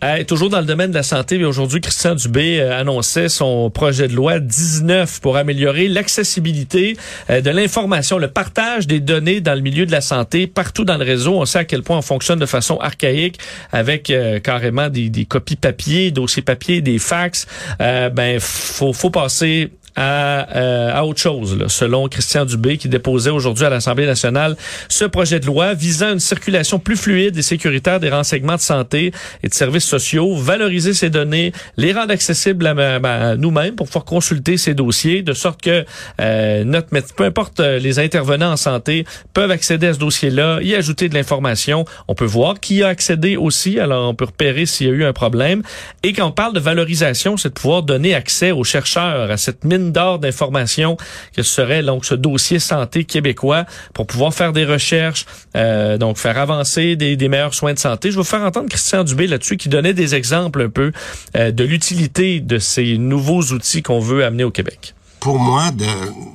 Là. 0.00 0.24
toujours 0.24 0.50
dans 0.50 0.60
le 0.60 0.66
domaine 0.66 0.90
de 0.90 0.94
la 0.94 1.02
santé, 1.02 1.44
aujourd'hui, 1.44 1.80
Christian 1.80 2.14
Dubé 2.14 2.60
euh, 2.60 2.78
annonçait 2.78 3.28
son 3.28 3.70
projet 3.70 4.06
de 4.06 4.14
loi 4.14 4.38
19 4.38 5.20
pour 5.20 5.36
améliorer 5.36 5.88
l'accessibilité 5.88 6.96
euh, 7.28 7.40
de 7.40 7.50
l'information, 7.50 8.18
le 8.18 8.28
partage 8.28 8.86
des 8.86 9.00
données 9.00 9.40
dans 9.40 9.54
le 9.54 9.62
milieu 9.62 9.84
de 9.84 9.90
la 9.90 10.00
santé 10.00 10.46
partout 10.46 10.84
dans 10.84 10.96
le 10.96 11.04
réseau. 11.04 11.34
On 11.34 11.44
sait 11.44 11.58
à 11.58 11.64
quel 11.64 11.82
point 11.82 11.98
on 11.98 12.02
fonctionne 12.02 12.38
de 12.38 12.46
façon 12.46 12.76
archaïque 12.76 13.40
avec 13.72 14.10
euh, 14.10 14.38
carrément 14.38 14.88
des, 14.88 15.10
des, 15.10 15.24
copies 15.24 15.56
papier, 15.56 16.12
dossiers 16.12 16.42
papier, 16.42 16.82
des 16.82 17.00
fax. 17.00 17.48
ben, 17.80 18.38
faut, 18.38 18.92
faut 18.92 19.10
passer 19.10 19.72
à, 19.98 20.56
euh, 20.56 20.92
à 20.94 21.04
autre 21.04 21.20
chose, 21.20 21.58
là, 21.58 21.68
selon 21.68 22.06
Christian 22.06 22.44
Dubé, 22.44 22.78
qui 22.78 22.88
déposait 22.88 23.30
aujourd'hui 23.30 23.64
à 23.64 23.70
l'Assemblée 23.70 24.06
nationale 24.06 24.56
ce 24.88 25.04
projet 25.04 25.40
de 25.40 25.46
loi 25.46 25.74
visant 25.74 26.12
une 26.12 26.20
circulation 26.20 26.78
plus 26.78 26.96
fluide 26.96 27.36
et 27.36 27.42
sécuritaire 27.42 27.98
des 27.98 28.08
renseignements 28.08 28.54
de 28.54 28.60
santé 28.60 29.12
et 29.42 29.48
de 29.48 29.54
services 29.54 29.84
sociaux, 29.84 30.36
valoriser 30.36 30.94
ces 30.94 31.10
données, 31.10 31.52
les 31.76 31.92
rendre 31.92 32.12
accessibles 32.12 32.64
à, 32.68 33.34
nous-mêmes 33.36 33.74
pour 33.74 33.86
pouvoir 33.86 34.04
consulter 34.04 34.56
ces 34.56 34.72
dossiers, 34.72 35.22
de 35.22 35.32
sorte 35.32 35.60
que 35.62 35.84
euh, 36.20 36.62
notre 36.62 36.88
peu 37.16 37.24
importe 37.24 37.58
euh, 37.58 37.80
les 37.80 37.98
intervenants 37.98 38.52
en 38.52 38.56
santé, 38.56 39.04
peuvent 39.34 39.50
accéder 39.50 39.88
à 39.88 39.94
ce 39.94 39.98
dossier-là, 39.98 40.60
y 40.62 40.76
ajouter 40.76 41.08
de 41.08 41.14
l'information. 41.14 41.84
On 42.06 42.14
peut 42.14 42.24
voir 42.24 42.60
qui 42.60 42.84
a 42.84 42.88
accédé 42.88 43.36
aussi, 43.36 43.80
alors 43.80 44.08
on 44.08 44.14
peut 44.14 44.26
repérer 44.26 44.64
s'il 44.64 44.86
y 44.86 44.90
a 44.90 44.92
eu 44.92 45.04
un 45.04 45.12
problème. 45.12 45.62
Et 46.04 46.12
quand 46.12 46.26
on 46.26 46.32
parle 46.32 46.54
de 46.54 46.60
valorisation, 46.60 47.36
c'est 47.36 47.48
de 47.48 47.54
pouvoir 47.54 47.82
donner 47.82 48.14
accès 48.14 48.52
aux 48.52 48.64
chercheurs 48.64 49.30
à 49.32 49.36
cette 49.36 49.64
mine 49.64 49.87
d'or 49.92 50.18
d'informations 50.18 50.96
que 51.34 51.42
serait 51.42 51.82
donc 51.82 52.04
ce 52.04 52.14
dossier 52.14 52.58
santé 52.58 53.04
québécois 53.04 53.64
pour 53.94 54.06
pouvoir 54.06 54.32
faire 54.34 54.52
des 54.52 54.64
recherches, 54.64 55.26
euh, 55.56 55.98
donc 55.98 56.18
faire 56.18 56.38
avancer 56.38 56.96
des, 56.96 57.16
des, 57.16 57.28
meilleurs 57.28 57.54
soins 57.54 57.74
de 57.74 57.78
santé. 57.78 58.10
Je 58.10 58.16
vais 58.16 58.22
vous 58.22 58.28
faire 58.28 58.42
entendre 58.42 58.68
Christian 58.68 59.04
Dubé 59.04 59.26
là-dessus 59.26 59.56
qui 59.56 59.68
donnait 59.68 59.94
des 59.94 60.14
exemples 60.14 60.62
un 60.62 60.68
peu 60.68 60.92
euh, 61.36 61.50
de 61.50 61.64
l'utilité 61.64 62.40
de 62.40 62.58
ces 62.58 62.98
nouveaux 62.98 63.42
outils 63.42 63.82
qu'on 63.82 64.00
veut 64.00 64.24
amener 64.24 64.44
au 64.44 64.50
Québec. 64.50 64.94
Pour 65.20 65.38
moi, 65.38 65.70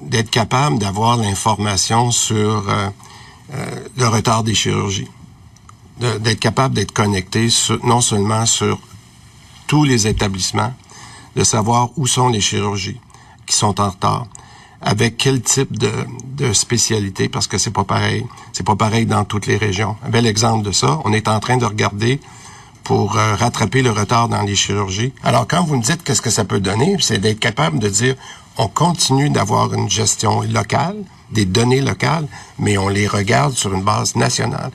d'être 0.09 0.29
capable 0.29 0.77
d'avoir 0.77 1.17
l'information 1.17 2.11
sur 2.11 2.69
euh, 2.69 2.89
le 3.97 4.07
retard 4.07 4.43
des 4.43 4.53
chirurgies, 4.53 5.07
d'être 5.99 6.39
capable 6.39 6.75
d'être 6.75 6.91
connecté 6.91 7.47
non 7.83 8.01
seulement 8.01 8.45
sur 8.45 8.79
tous 9.67 9.83
les 9.83 10.07
établissements, 10.07 10.73
de 11.35 11.43
savoir 11.43 11.89
où 11.97 12.07
sont 12.07 12.29
les 12.29 12.41
chirurgies, 12.41 12.99
qui 13.45 13.55
sont 13.55 13.79
en 13.79 13.89
retard. 13.89 14.27
Avec 14.81 15.15
quel 15.17 15.41
type 15.41 15.77
de, 15.77 16.51
spécialité? 16.53 17.29
Parce 17.29 17.47
que 17.47 17.57
c'est 17.57 17.71
pas 17.71 17.85
pareil. 17.85 18.25
C'est 18.51 18.65
pas 18.65 18.75
pareil 18.75 19.05
dans 19.05 19.23
toutes 19.23 19.47
les 19.47 19.57
régions. 19.57 19.95
Un 20.05 20.09
bel 20.09 20.25
exemple 20.25 20.65
de 20.65 20.71
ça 20.71 20.99
on 21.05 21.13
est 21.13 21.27
en 21.27 21.39
train 21.39 21.57
de 21.57 21.65
regarder 21.65 22.19
pour 22.83 23.17
euh, 23.17 23.35
rattraper 23.35 23.81
le 23.81 23.91
retard 23.91 24.27
dans 24.27 24.41
les 24.41 24.55
chirurgies. 24.55 25.13
Alors 25.23 25.47
quand 25.47 25.63
vous 25.63 25.77
me 25.77 25.81
dites 25.81 26.03
qu'est-ce 26.03 26.21
que 26.21 26.29
ça 26.29 26.43
peut 26.43 26.59
donner 26.59 26.97
c'est 26.99 27.17
d'être 27.17 27.39
capable 27.39 27.79
de 27.79 27.87
dire 27.87 28.15
on 28.57 28.67
continue 28.67 29.29
d'avoir 29.29 29.73
une 29.73 29.89
gestion 29.89 30.41
locale 30.41 30.97
des 31.31 31.45
données 31.45 31.81
locales 31.81 32.27
mais 32.59 32.77
on 32.77 32.89
les 32.89 33.07
regarde 33.07 33.53
sur 33.53 33.73
une 33.73 33.83
base 33.83 34.15
nationale. 34.17 34.71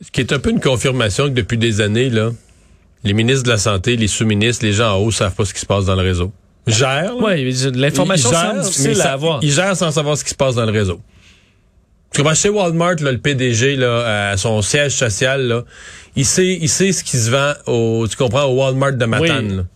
Ce 0.00 0.10
qui 0.10 0.20
est 0.20 0.32
un 0.32 0.38
peu 0.38 0.50
une 0.50 0.60
confirmation 0.60 1.24
que 1.24 1.34
depuis 1.34 1.58
des 1.58 1.80
années 1.80 2.08
là 2.08 2.30
les 3.02 3.14
ministres 3.14 3.42
de 3.44 3.50
la 3.50 3.58
santé 3.58 3.96
les 3.96 4.08
sous-ministres 4.08 4.64
les 4.64 4.72
gens 4.72 4.94
en 4.94 4.98
haut 4.98 5.10
savent 5.10 5.34
pas 5.34 5.44
ce 5.44 5.54
qui 5.54 5.60
se 5.60 5.66
passe 5.66 5.86
dans 5.86 5.96
le 5.96 6.02
réseau 6.02 6.32
gère. 6.66 7.14
Oui, 7.18 7.52
l'information 7.74 8.30
semble 8.32 8.62
difficile 8.62 9.00
à 9.00 9.12
avoir. 9.12 9.40
Il 9.42 9.50
gère 9.50 9.76
sans 9.76 9.90
savoir 9.90 10.16
ce 10.16 10.24
qui 10.24 10.30
se 10.30 10.34
passe 10.34 10.54
dans 10.54 10.66
le 10.66 10.72
réseau. 10.72 11.00
Tu 12.12 12.20
vois, 12.20 12.34
chez 12.34 12.50
Walmart, 12.50 12.96
là, 13.00 13.10
le 13.10 13.18
PDG, 13.18 13.76
là, 13.76 14.30
à 14.32 14.36
son 14.36 14.60
siège 14.60 14.92
social, 14.92 15.46
là, 15.46 15.64
il 16.14 16.26
sait, 16.26 16.58
il 16.60 16.68
sait 16.68 16.92
ce 16.92 17.02
qui 17.02 17.16
se 17.16 17.30
vend 17.30 17.54
au, 17.66 18.06
tu 18.06 18.16
comprends, 18.16 18.44
au 18.44 18.56
Walmart 18.56 18.92
de 18.92 19.04
Matane. 19.06 19.66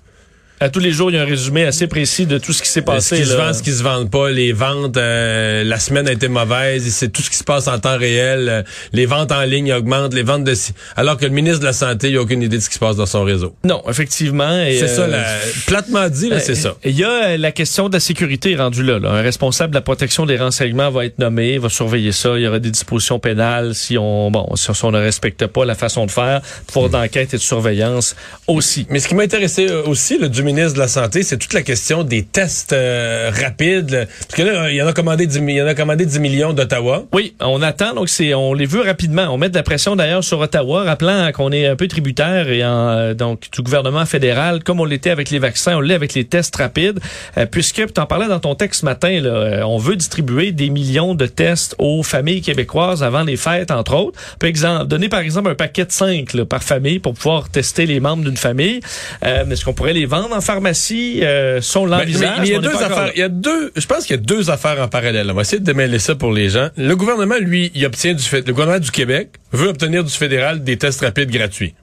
À 0.58 0.70
tous 0.70 0.80
les 0.80 0.90
jours, 0.90 1.10
il 1.10 1.16
y 1.16 1.18
a 1.18 1.22
un 1.22 1.26
résumé 1.26 1.64
assez 1.64 1.86
précis 1.86 2.24
de 2.24 2.38
tout 2.38 2.54
ce 2.54 2.62
qui 2.62 2.70
s'est 2.70 2.80
passé. 2.80 3.16
Ce 3.16 3.20
qui 3.20 3.28
se 3.28 3.36
vend, 3.36 3.52
ce 3.52 3.62
qui 3.62 3.72
se 3.72 3.82
vend 3.82 4.06
pas, 4.06 4.30
les 4.30 4.52
ventes, 4.52 4.96
euh, 4.96 5.62
la 5.64 5.78
semaine 5.78 6.08
a 6.08 6.12
été 6.12 6.28
mauvaise, 6.28 6.82
c'est 6.88 7.12
tout 7.12 7.20
ce 7.20 7.28
qui 7.28 7.36
se 7.36 7.44
passe 7.44 7.68
en 7.68 7.78
temps 7.78 7.98
réel, 7.98 8.48
euh, 8.48 8.62
les 8.94 9.04
ventes 9.04 9.32
en 9.32 9.42
ligne 9.42 9.70
augmentent, 9.74 10.14
les 10.14 10.22
ventes 10.22 10.44
de... 10.44 10.54
Alors 10.96 11.18
que 11.18 11.26
le 11.26 11.30
ministre 11.30 11.60
de 11.60 11.66
la 11.66 11.74
Santé, 11.74 12.08
il 12.08 12.16
a 12.16 12.22
aucune 12.22 12.40
idée 12.40 12.56
de 12.56 12.62
ce 12.62 12.70
qui 12.70 12.76
se 12.76 12.78
passe 12.78 12.96
dans 12.96 13.04
son 13.04 13.22
réseau. 13.22 13.54
Non, 13.64 13.82
effectivement. 13.86 14.64
C'est 14.70 14.88
ça, 14.88 15.06
la, 15.06 15.26
platement 15.66 16.08
dit, 16.08 16.30
c'est 16.38 16.54
ça. 16.54 16.74
Il 16.84 16.96
y 16.96 17.04
a 17.04 17.36
la 17.36 17.52
question 17.52 17.90
de 17.90 17.92
la 17.92 18.00
sécurité 18.00 18.56
rendue 18.56 18.82
là, 18.82 18.98
là, 18.98 19.10
Un 19.10 19.22
responsable 19.22 19.72
de 19.72 19.76
la 19.76 19.82
protection 19.82 20.24
des 20.24 20.38
renseignements 20.38 20.90
va 20.90 21.04
être 21.04 21.18
nommé, 21.18 21.58
va 21.58 21.68
surveiller 21.68 22.12
ça. 22.12 22.38
Il 22.38 22.44
y 22.44 22.48
aura 22.48 22.60
des 22.60 22.70
dispositions 22.70 23.18
pénales 23.18 23.74
si 23.74 23.98
on, 23.98 24.30
bon, 24.30 24.56
si 24.56 24.70
on 24.82 24.90
ne 24.90 25.00
respecte 25.00 25.46
pas 25.48 25.66
la 25.66 25.74
façon 25.74 26.06
de 26.06 26.10
faire, 26.10 26.40
pour 26.68 26.88
hmm. 26.88 26.92
d'enquête 26.92 27.34
et 27.34 27.36
de 27.36 27.42
surveillance 27.42 28.16
aussi. 28.46 28.86
Mais 28.88 29.00
ce 29.00 29.08
qui 29.08 29.14
m'a 29.14 29.24
intéressé 29.24 29.70
aussi, 29.70 30.16
le 30.16 30.30
du 30.30 30.45
ministre 30.46 30.74
de 30.74 30.78
la 30.78 30.88
Santé, 30.88 31.22
c'est 31.22 31.36
toute 31.36 31.52
la 31.52 31.62
question 31.62 32.04
des 32.04 32.22
tests 32.22 32.72
euh, 32.72 33.30
rapides. 33.34 34.08
Parce 34.20 34.34
que 34.34 34.42
là, 34.42 34.70
il 34.70 34.76
y 34.76 34.82
en 34.82 34.86
a 34.86 34.92
commandé 34.92 35.26
10, 35.26 35.38
il 35.38 35.50
y 35.50 35.60
en 35.60 35.66
a 35.66 35.74
commandé 35.74 36.06
10 36.06 36.20
millions 36.20 36.52
d'Ottawa. 36.52 37.04
Oui, 37.12 37.34
on 37.40 37.60
attend. 37.62 37.94
Donc, 37.94 38.08
c'est, 38.08 38.32
on 38.32 38.54
les 38.54 38.64
veut 38.64 38.80
rapidement. 38.80 39.24
On 39.30 39.38
met 39.38 39.50
de 39.50 39.54
la 39.54 39.64
pression 39.64 39.96
d'ailleurs 39.96 40.24
sur 40.24 40.38
Ottawa, 40.38 40.84
rappelant 40.84 41.30
qu'on 41.32 41.52
est 41.52 41.66
un 41.66 41.76
peu 41.76 41.88
tributaire 41.88 42.48
et 42.48 42.64
en, 42.64 42.88
euh, 42.88 43.14
donc 43.14 43.50
du 43.52 43.60
gouvernement 43.60 44.06
fédéral, 44.06 44.62
comme 44.62 44.80
on 44.80 44.84
l'était 44.84 45.10
avec 45.10 45.30
les 45.30 45.40
vaccins, 45.40 45.76
on 45.76 45.80
l'est 45.80 45.94
avec 45.94 46.14
les 46.14 46.24
tests 46.24 46.54
rapides. 46.56 47.00
Euh, 47.36 47.46
puisque, 47.46 47.92
tu 47.92 48.00
en 48.00 48.06
parlais 48.06 48.28
dans 48.28 48.40
ton 48.40 48.54
texte 48.54 48.80
ce 48.80 48.84
matin, 48.84 49.20
là, 49.20 49.66
on 49.66 49.78
veut 49.78 49.96
distribuer 49.96 50.52
des 50.52 50.70
millions 50.70 51.14
de 51.14 51.26
tests 51.26 51.74
aux 51.78 52.04
familles 52.04 52.40
québécoises 52.40 53.02
avant 53.02 53.24
les 53.24 53.36
fêtes, 53.36 53.72
entre 53.72 53.94
autres. 53.94 54.20
Par 54.38 54.48
exemple, 54.48 54.86
donner 54.86 55.08
par 55.08 55.20
exemple 55.20 55.50
un 55.50 55.54
paquet 55.54 55.84
de 55.84 55.92
5 55.92 56.44
par 56.44 56.62
famille 56.62 57.00
pour 57.00 57.14
pouvoir 57.14 57.48
tester 57.48 57.86
les 57.86 57.98
membres 57.98 58.22
d'une 58.22 58.36
famille. 58.36 58.80
Est-ce 59.22 59.64
qu'on 59.64 59.72
pourrait 59.72 59.92
les 59.92 60.06
vendre 60.06 60.35
en 60.36 60.40
pharmacie? 60.40 61.20
euh, 61.22 61.60
sont 61.60 61.86
l'envisage. 61.86 62.40
il 62.44 62.52
y 62.52 62.54
a 62.54 62.58
deux 62.58 62.76
affaires. 62.76 63.10
Il 63.14 63.20
y 63.20 63.22
a 63.22 63.28
deux. 63.28 63.72
Je 63.74 63.86
pense 63.86 64.06
qu'il 64.06 64.16
y 64.16 64.18
a 64.18 64.22
deux 64.22 64.50
affaires 64.50 64.80
en 64.80 64.88
parallèle. 64.88 65.30
On 65.30 65.34
va 65.34 65.42
essayer 65.42 65.58
de 65.58 65.64
démêler 65.64 65.98
ça 65.98 66.14
pour 66.14 66.32
les 66.32 66.50
gens. 66.50 66.68
Le 66.76 66.94
gouvernement, 66.94 67.36
lui, 67.40 67.72
il 67.74 67.84
obtient 67.84 68.14
du 68.14 68.22
fait. 68.22 68.46
Le 68.46 68.52
gouvernement 68.52 68.80
du 68.80 68.90
Québec 68.90 69.30
veut 69.52 69.68
obtenir 69.68 70.04
du 70.04 70.12
fédéral 70.12 70.62
des 70.62 70.76
tests 70.76 71.00
rapides 71.00 71.30
gratuits. 71.30 71.74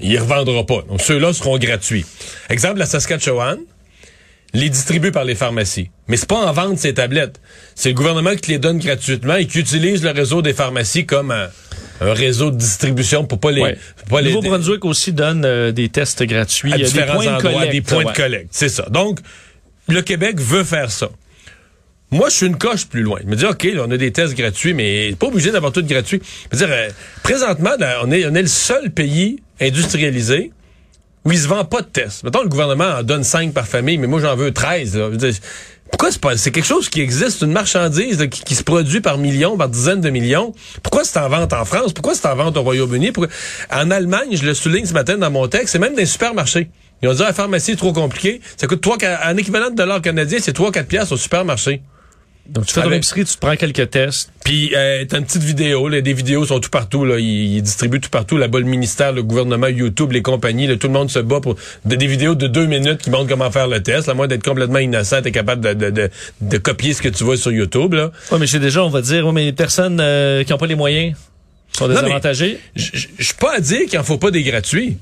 Il 0.00 0.12
ne 0.12 0.20
revendra 0.20 0.66
pas. 0.66 0.82
Donc 0.88 1.00
ceux-là 1.00 1.32
seront 1.32 1.58
gratuits. 1.58 2.04
Exemple, 2.48 2.78
la 2.78 2.86
Saskatchewan 2.86 3.58
les 4.54 4.70
distribue 4.70 5.10
par 5.10 5.24
les 5.24 5.34
pharmacies. 5.34 5.90
Mais 6.06 6.16
c'est 6.16 6.28
pas 6.28 6.36
en 6.36 6.52
vente 6.52 6.78
ces 6.78 6.94
tablettes. 6.94 7.40
C'est 7.74 7.88
le 7.88 7.94
gouvernement 7.96 8.36
qui 8.36 8.52
les 8.52 8.58
donne 8.58 8.78
gratuitement 8.78 9.34
et 9.34 9.46
qui 9.46 9.58
utilise 9.58 10.04
le 10.04 10.10
réseau 10.10 10.42
des 10.42 10.52
pharmacies 10.52 11.06
comme 11.06 11.32
un, 11.32 11.48
réseau 12.12 12.50
de 12.50 12.56
distribution 12.56 13.24
pour 13.24 13.38
pas 13.38 13.50
les. 13.50 13.62
Ouais. 13.62 13.78
Pas 14.08 14.20
le 14.20 14.28
Nouveau-Brunswick 14.28 14.84
aussi 14.84 15.12
donne 15.12 15.44
euh, 15.44 15.72
des 15.72 15.88
tests 15.88 16.22
gratuits. 16.22 16.72
À 16.72 16.78
différents 16.78 17.18
des 17.18 17.24
points 17.24 17.34
endroits, 17.34 17.50
de 17.50 17.56
collecte, 17.56 17.72
des 17.72 17.80
points 17.80 18.04
de 18.04 18.16
collecte. 18.16 18.48
C'est 18.50 18.68
ça. 18.68 18.86
Donc, 18.90 19.20
le 19.88 20.02
Québec 20.02 20.40
veut 20.40 20.64
faire 20.64 20.90
ça. 20.90 21.08
Moi, 22.10 22.28
je 22.28 22.36
suis 22.36 22.46
une 22.46 22.58
coche 22.58 22.86
plus 22.86 23.02
loin. 23.02 23.18
Je 23.22 23.28
me 23.28 23.34
dis, 23.34 23.44
OK, 23.44 23.66
on 23.76 23.90
a 23.90 23.96
des 23.96 24.12
tests 24.12 24.34
gratuits, 24.34 24.72
mais 24.72 25.14
pas 25.18 25.26
obligé 25.26 25.50
d'avoir 25.50 25.72
tout 25.72 25.82
gratuit. 25.82 26.20
Je 26.52 26.56
veux 26.56 26.66
dire, 26.66 26.74
euh, 26.74 26.88
présentement, 27.22 27.70
on 28.04 28.10
est, 28.12 28.24
on 28.26 28.34
est 28.34 28.42
le 28.42 28.48
seul 28.48 28.90
pays 28.90 29.40
industrialisé 29.60 30.52
où 31.24 31.32
il 31.32 31.38
se 31.38 31.48
vend 31.48 31.64
pas 31.64 31.80
de 31.80 31.86
tests. 31.86 32.22
Mettons, 32.22 32.42
le 32.42 32.48
gouvernement 32.48 32.98
en 32.98 33.02
donne 33.02 33.24
5 33.24 33.52
par 33.52 33.66
famille, 33.66 33.98
mais 33.98 34.06
moi, 34.06 34.20
j'en 34.20 34.36
veux 34.36 34.52
13. 34.52 34.98
Pourquoi 35.94 36.10
c'est 36.10 36.20
pas, 36.20 36.36
c'est 36.36 36.50
quelque 36.50 36.66
chose 36.66 36.88
qui 36.88 37.00
existe, 37.00 37.42
une 37.42 37.52
marchandise 37.52 38.26
qui, 38.28 38.56
se 38.56 38.64
produit 38.64 39.00
par 39.00 39.16
millions, 39.16 39.56
par 39.56 39.68
dizaines 39.68 40.00
de 40.00 40.10
millions? 40.10 40.52
Pourquoi 40.82 41.04
c'est 41.04 41.20
en 41.20 41.28
vente 41.28 41.52
en 41.52 41.64
France? 41.64 41.92
Pourquoi 41.92 42.16
c'est 42.16 42.26
en 42.26 42.34
vente 42.34 42.56
au 42.56 42.62
Royaume-Uni? 42.62 43.12
En 43.70 43.90
Allemagne, 43.92 44.30
je 44.32 44.44
le 44.44 44.54
souligne 44.54 44.86
ce 44.86 44.92
matin 44.92 45.16
dans 45.16 45.30
mon 45.30 45.46
texte, 45.46 45.68
c'est 45.68 45.78
même 45.78 45.94
des 45.94 46.04
supermarchés. 46.04 46.68
Ils 47.00 47.08
ont 47.08 47.12
dit, 47.14 47.22
ah, 47.22 47.26
la 47.26 47.32
pharmacie 47.32 47.70
est 47.70 47.76
trop 47.76 47.92
compliqué. 47.92 48.40
Ça 48.56 48.66
coûte 48.66 48.80
3, 48.80 48.98
en 49.24 49.36
équivalent 49.36 49.70
de 49.70 49.76
dollars 49.76 50.02
canadiens, 50.02 50.38
c'est 50.42 50.58
3-4 50.58 50.84
piastres 50.86 51.12
au 51.12 51.16
supermarché. 51.16 51.80
Donc, 52.46 52.66
tu 52.66 52.74
fais 52.74 52.82
ton 52.82 52.88
Avec- 52.88 52.98
épicerie, 52.98 53.24
tu 53.24 53.34
te 53.34 53.40
prends 53.40 53.56
quelques 53.56 53.88
tests. 53.90 54.30
Puis 54.44 54.72
euh, 54.76 55.04
t'as 55.08 55.18
une 55.18 55.24
petite 55.24 55.42
vidéo, 55.42 55.88
là, 55.88 56.02
des 56.02 56.12
vidéos 56.12 56.44
sont 56.44 56.60
tout 56.60 56.68
partout, 56.68 57.04
là, 57.06 57.18
ils, 57.18 57.56
ils 57.56 57.62
distribuent 57.62 58.00
tout 58.00 58.10
partout, 58.10 58.36
là-bas 58.36 58.58
le 58.58 58.66
ministère, 58.66 59.12
le 59.12 59.22
gouvernement, 59.22 59.66
YouTube, 59.68 60.12
les 60.12 60.20
compagnies, 60.20 60.66
là, 60.66 60.76
tout 60.76 60.86
le 60.88 60.92
monde 60.92 61.10
se 61.10 61.18
bat 61.20 61.40
pour 61.40 61.56
de- 61.86 61.96
des 61.96 62.06
vidéos 62.06 62.34
de 62.34 62.46
deux 62.46 62.66
minutes 62.66 62.98
qui 62.98 63.08
montrent 63.08 63.28
comment 63.28 63.50
faire 63.50 63.66
le 63.68 63.82
test. 63.82 64.08
À 64.10 64.14
moins 64.14 64.26
d'être 64.26 64.44
complètement 64.44 64.78
innocent, 64.78 65.22
t'es 65.22 65.32
capable 65.32 65.62
de, 65.62 65.72
de, 65.72 65.90
de, 65.90 66.10
de 66.42 66.58
copier 66.58 66.92
ce 66.92 67.00
que 67.00 67.08
tu 67.08 67.24
vois 67.24 67.38
sur 67.38 67.50
YouTube. 67.50 67.94
Là. 67.94 68.12
Oui, 68.30 68.38
mais 68.38 68.46
chez 68.46 68.58
déjà, 68.58 68.84
on 68.84 68.90
va 68.90 69.00
dire, 69.00 69.26
ouais, 69.26 69.32
mais 69.32 69.44
les 69.46 69.52
personnes 69.54 69.98
euh, 70.00 70.44
qui 70.44 70.52
n'ont 70.52 70.58
pas 70.58 70.66
les 70.66 70.74
moyens 70.74 71.16
sont 71.72 71.88
désavantagées. 71.88 72.58
Je 72.76 73.06
suis 73.20 73.34
pas 73.40 73.56
à 73.56 73.60
dire 73.60 73.86
qu'il 73.88 73.98
en 73.98 74.04
faut 74.04 74.18
pas 74.18 74.30
des 74.30 74.42
gratuits. 74.42 74.98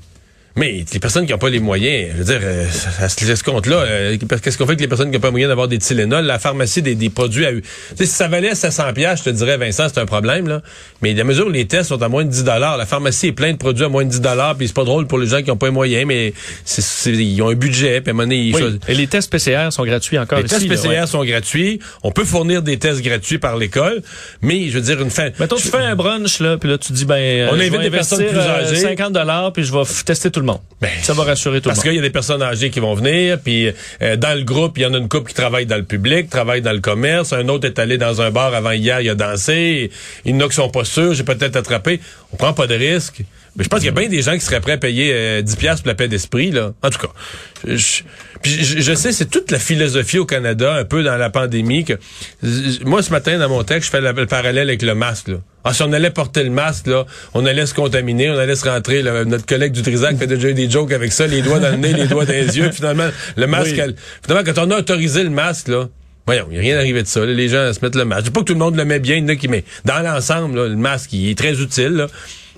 Mais 0.55 0.85
les 0.93 0.99
personnes 0.99 1.25
qui 1.25 1.31
n'ont 1.31 1.39
pas 1.39 1.49
les 1.49 1.59
moyens, 1.59 2.11
je 2.13 2.17
veux 2.17 2.23
dire, 2.25 2.39
euh, 2.43 2.65
à 2.99 3.09
ce, 3.09 3.31
à 3.31 3.35
ce 3.35 3.43
compte-là, 3.43 3.77
euh, 3.77 4.17
qu'est-ce 4.19 4.55
qu'on 4.57 4.65
fait 4.65 4.73
avec 4.73 4.81
les 4.81 4.87
personnes 4.87 5.09
qui 5.09 5.15
n'ont 5.15 5.21
pas 5.21 5.29
les 5.29 5.31
moyens 5.31 5.49
d'avoir 5.49 5.67
des 5.67 5.79
Tylenol, 5.79 6.23
la 6.25 6.37
pharmacie 6.37 6.83
des, 6.83 6.93
des 6.93 7.09
produits 7.09 7.47
à... 7.47 7.49
Sais, 7.95 8.05
si 8.05 8.13
ça 8.13 8.27
valait 8.27 8.53
700 8.53 8.93
pièces, 8.93 9.19
je 9.19 9.23
te 9.25 9.29
dirais, 9.31 9.57
Vincent, 9.57 9.87
c'est 9.91 9.99
un 9.99 10.05
problème, 10.05 10.47
là. 10.47 10.61
Mais 11.01 11.19
à 11.19 11.23
mesure 11.23 11.47
où 11.47 11.49
les 11.49 11.65
tests 11.65 11.89
sont 11.89 12.01
à 12.03 12.07
moins 12.07 12.23
de 12.23 12.29
10 12.29 12.43
la 12.45 12.85
pharmacie 12.85 13.27
est 13.27 13.31
pleine 13.31 13.53
de 13.53 13.57
produits 13.57 13.83
à 13.85 13.89
moins 13.89 14.05
de 14.05 14.11
10 14.11 14.21
puis 14.57 14.67
c'est 14.67 14.75
pas 14.75 14.83
drôle 14.83 15.07
pour 15.07 15.17
les 15.17 15.25
gens 15.27 15.41
qui 15.41 15.49
n'ont 15.49 15.57
pas 15.57 15.65
les 15.67 15.71
moyens, 15.71 16.05
mais 16.05 16.33
c'est, 16.65 16.81
c'est- 16.83 17.11
ils 17.11 17.41
ont 17.41 17.49
un 17.49 17.55
budget, 17.55 18.01
puis 18.01 18.09
à 18.09 18.11
un 18.11 18.13
moment 18.13 18.23
donné, 18.23 18.37
ils 18.43 18.55
Oui. 18.55 18.79
Et 18.87 18.93
les 18.93 19.07
tests 19.07 19.31
PCR 19.31 19.71
sont 19.71 19.85
gratuits 19.85 20.19
encore 20.19 20.37
les 20.37 20.45
ici. 20.45 20.53
tests 20.53 20.67
là, 20.67 20.75
PCR 20.75 21.01
ouais. 21.01 21.07
sont 21.07 21.23
gratuits. 21.25 21.79
On 22.03 22.11
peut 22.11 22.25
fournir 22.25 22.61
des 22.61 22.77
tests 22.77 23.01
gratuits 23.01 23.39
par 23.39 23.57
l'école, 23.57 24.03
mais 24.43 24.69
je 24.69 24.75
veux 24.77 24.81
dire 24.81 25.01
une 25.01 25.09
fin. 25.09 25.29
Mettons, 25.39 25.55
tu 25.55 25.67
fais 25.67 25.77
un 25.77 25.95
brunch, 25.95 26.39
là, 26.39 26.57
puis 26.59 26.69
là, 26.69 26.77
tu 26.77 26.93
dis, 26.93 27.05
ben, 27.05 27.15
euh, 27.15 27.49
On 27.51 27.59
invite 27.59 27.81
des 27.81 27.89
personnes 27.89 28.25
plus 28.27 28.37
euh, 28.37 28.49
âgées. 28.61 28.75
50 28.75 29.13
dollars, 29.13 29.51
puis 29.51 29.63
je 29.63 29.71
vais 29.73 29.81
tester 30.05 30.29
tout 30.29 30.39
le 30.39 30.42
monde. 30.43 30.59
Ben, 30.81 30.89
ça 31.01 31.13
va 31.13 31.23
rassurer 31.23 31.61
tout 31.61 31.69
le 31.69 31.73
Parce 31.73 31.77
monde. 31.79 31.83
qu'il 31.85 31.95
y 31.95 31.99
a 31.99 32.01
des 32.01 32.09
personnes 32.09 32.41
âgées 32.41 32.69
qui 32.69 32.79
vont 32.79 32.93
venir, 32.93 33.39
puis 33.39 33.71
euh, 34.01 34.15
dans 34.17 34.37
le 34.37 34.43
groupe, 34.43 34.77
il 34.77 34.81
y 34.81 34.85
en 34.85 34.93
a 34.93 34.97
une 34.97 35.09
couple 35.09 35.29
qui 35.29 35.35
travaille 35.35 35.65
dans 35.65 35.77
le 35.77 35.83
public, 35.83 36.29
travaille 36.29 36.61
dans 36.61 36.73
le 36.73 36.81
commerce, 36.81 37.31
un 37.33 37.47
autre 37.49 37.65
est 37.67 37.79
allé 37.79 37.97
dans 37.97 38.21
un 38.21 38.31
bar 38.31 38.53
avant 38.53 38.71
hier, 38.71 39.01
il 39.01 39.09
a 39.09 39.15
dansé, 39.15 39.89
il 40.25 40.31
y 40.31 40.35
en 40.35 40.41
a 40.45 40.49
qui 40.49 40.55
sont 40.55 40.69
pas 40.69 40.83
sûrs, 40.85 41.13
j'ai 41.13 41.23
peut-être 41.23 41.55
attrapé. 41.55 41.99
On 42.31 42.35
prend 42.37 42.53
pas 42.53 42.67
de 42.67 42.75
risque. 42.75 43.21
Mais 43.55 43.63
je 43.63 43.69
pense 43.69 43.81
qu'il 43.81 43.85
y 43.85 43.89
a 43.89 43.99
bien 43.99 44.09
des 44.09 44.23
gens 44.23 44.33
qui 44.33 44.39
seraient 44.41 44.61
prêts 44.61 44.71
à 44.71 44.77
payer 44.77 45.11
euh, 45.13 45.41
10 45.43 45.55
pièces 45.57 45.81
pour 45.81 45.87
la 45.89 45.93
paix 45.93 46.07
d'esprit 46.07 46.49
là. 46.49 46.73
En 46.81 46.89
tout 46.89 46.97
cas, 46.97 47.13
je, 47.67 47.75
je- 47.75 48.01
puis 48.41 48.63
je, 48.65 48.79
je 48.81 48.93
sais 48.95 49.11
c'est 49.11 49.29
toute 49.29 49.51
la 49.51 49.59
philosophie 49.59 50.17
au 50.17 50.25
Canada 50.25 50.73
un 50.73 50.83
peu 50.85 51.03
dans 51.03 51.17
la 51.17 51.29
pandémie 51.29 51.85
que 51.85 51.93
moi 52.83 53.03
ce 53.03 53.11
matin 53.11 53.37
dans 53.37 53.49
mon 53.49 53.63
texte, 53.63 53.85
je 53.85 53.91
fais 53.91 54.01
la- 54.01 54.11
le 54.11 54.25
parallèle 54.25 54.69
avec 54.69 54.81
le 54.81 54.95
masque 54.95 55.27
là. 55.27 55.35
Ah, 55.63 55.73
si 55.73 55.81
on 55.83 55.93
allait 55.93 56.09
porter 56.09 56.43
le 56.43 56.49
masque, 56.49 56.87
là, 56.87 57.05
on 57.33 57.45
allait 57.45 57.65
se 57.65 57.73
contaminer, 57.73 58.29
on 58.29 58.37
allait 58.37 58.55
se 58.55 58.67
rentrer. 58.67 59.01
là, 59.01 59.23
notre 59.25 59.45
collègue 59.45 59.71
du 59.71 59.81
Trisac 59.81 60.17
fait 60.17 60.27
déjà 60.27 60.49
eu 60.49 60.53
des 60.53 60.69
jokes 60.69 60.91
avec 60.91 61.11
ça, 61.13 61.25
les 61.27 61.41
doigts 61.41 61.59
dans 61.59 61.71
le 61.71 61.77
nez, 61.77 61.93
les 61.93 62.07
doigts 62.07 62.25
dans 62.25 62.33
les 62.33 62.57
yeux. 62.57 62.71
Finalement, 62.71 63.07
le 63.37 63.47
masque, 63.47 63.71
Oui. 63.73 63.79
elle- 63.79 63.95
finalement, 64.25 64.51
quand 64.53 64.61
on 64.67 64.71
a 64.71 64.79
autorisé 64.79 65.23
le 65.23 65.29
masque, 65.29 65.69
là, 65.69 65.87
voyons, 66.25 66.47
il 66.51 66.53
n'y 66.53 66.57
a 66.59 66.61
rien 66.61 66.77
arrivé 66.77 67.01
de 67.03 67.07
ça. 67.07 67.21
là. 67.21 67.27
les 67.33 67.47
gens 67.49 67.71
se 67.73 67.79
mettent 67.81 67.95
le 67.95 68.05
masque. 68.05 68.21
Je 68.21 68.25
dis 68.25 68.31
pas 68.31 68.39
que 68.41 68.45
tout 68.45 68.53
le 68.53 68.59
monde 68.59 68.75
le 68.75 68.85
met 68.85 68.99
bien, 68.99 69.15
il 69.15 69.21
y 69.23 69.25
en 69.25 69.29
a 69.29 69.35
qui 69.35 69.47
met. 69.47 69.63
Dans 69.85 69.99
l'ensemble, 69.99 70.57
là, 70.59 70.67
le 70.67 70.75
masque, 70.75 71.13
il 71.13 71.29
est 71.29 71.37
très 71.37 71.59
utile. 71.61 71.89
Là. 71.93 72.07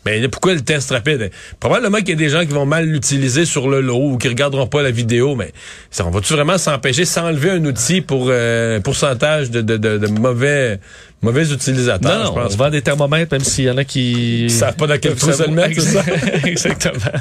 Mais 0.05 0.27
pourquoi 0.27 0.53
le 0.53 0.61
test 0.61 0.91
rapide? 0.91 1.31
Probablement 1.59 1.97
qu'il 1.97 2.09
y 2.09 2.13
a 2.13 2.15
des 2.15 2.29
gens 2.29 2.41
qui 2.41 2.53
vont 2.53 2.65
mal 2.67 2.85
l'utiliser 2.85 3.45
sur 3.45 3.67
le 3.67 3.81
lot 3.81 4.11
ou 4.11 4.17
qui 4.17 4.27
regarderont 4.27 4.67
pas 4.67 4.83
la 4.83 4.91
vidéo, 4.91 5.35
mais 5.35 5.51
ça, 5.89 6.05
on 6.05 6.11
va-tu 6.11 6.33
vraiment 6.33 6.57
s'empêcher, 6.59 7.05
s'enlever 7.05 7.49
un 7.51 7.65
outil 7.65 8.01
pour 8.01 8.27
euh, 8.29 8.79
pourcentage 8.79 9.49
de, 9.49 9.61
de, 9.61 9.77
de, 9.77 9.97
de 9.97 10.07
mauvais, 10.07 10.79
mauvais 11.23 11.51
utilisateurs? 11.51 12.19
Non, 12.19 12.35
je 12.35 12.41
pense 12.43 12.53
on 12.53 12.57
vend 12.57 12.69
des 12.69 12.83
thermomètres, 12.83 13.33
même 13.33 13.43
s'il 13.43 13.65
y 13.65 13.69
en 13.71 13.77
a 13.77 13.83
qui... 13.83 14.43
Ils 14.43 14.51
savent 14.51 14.75
pas 14.75 14.85
dans 14.87 14.99
quel 14.99 15.15
trou 15.15 15.31
se 15.31 15.43
le 15.43 15.49
mettre, 15.49 15.81
c'est 15.81 15.81
ça? 15.81 16.03
Exactement. 16.43 17.19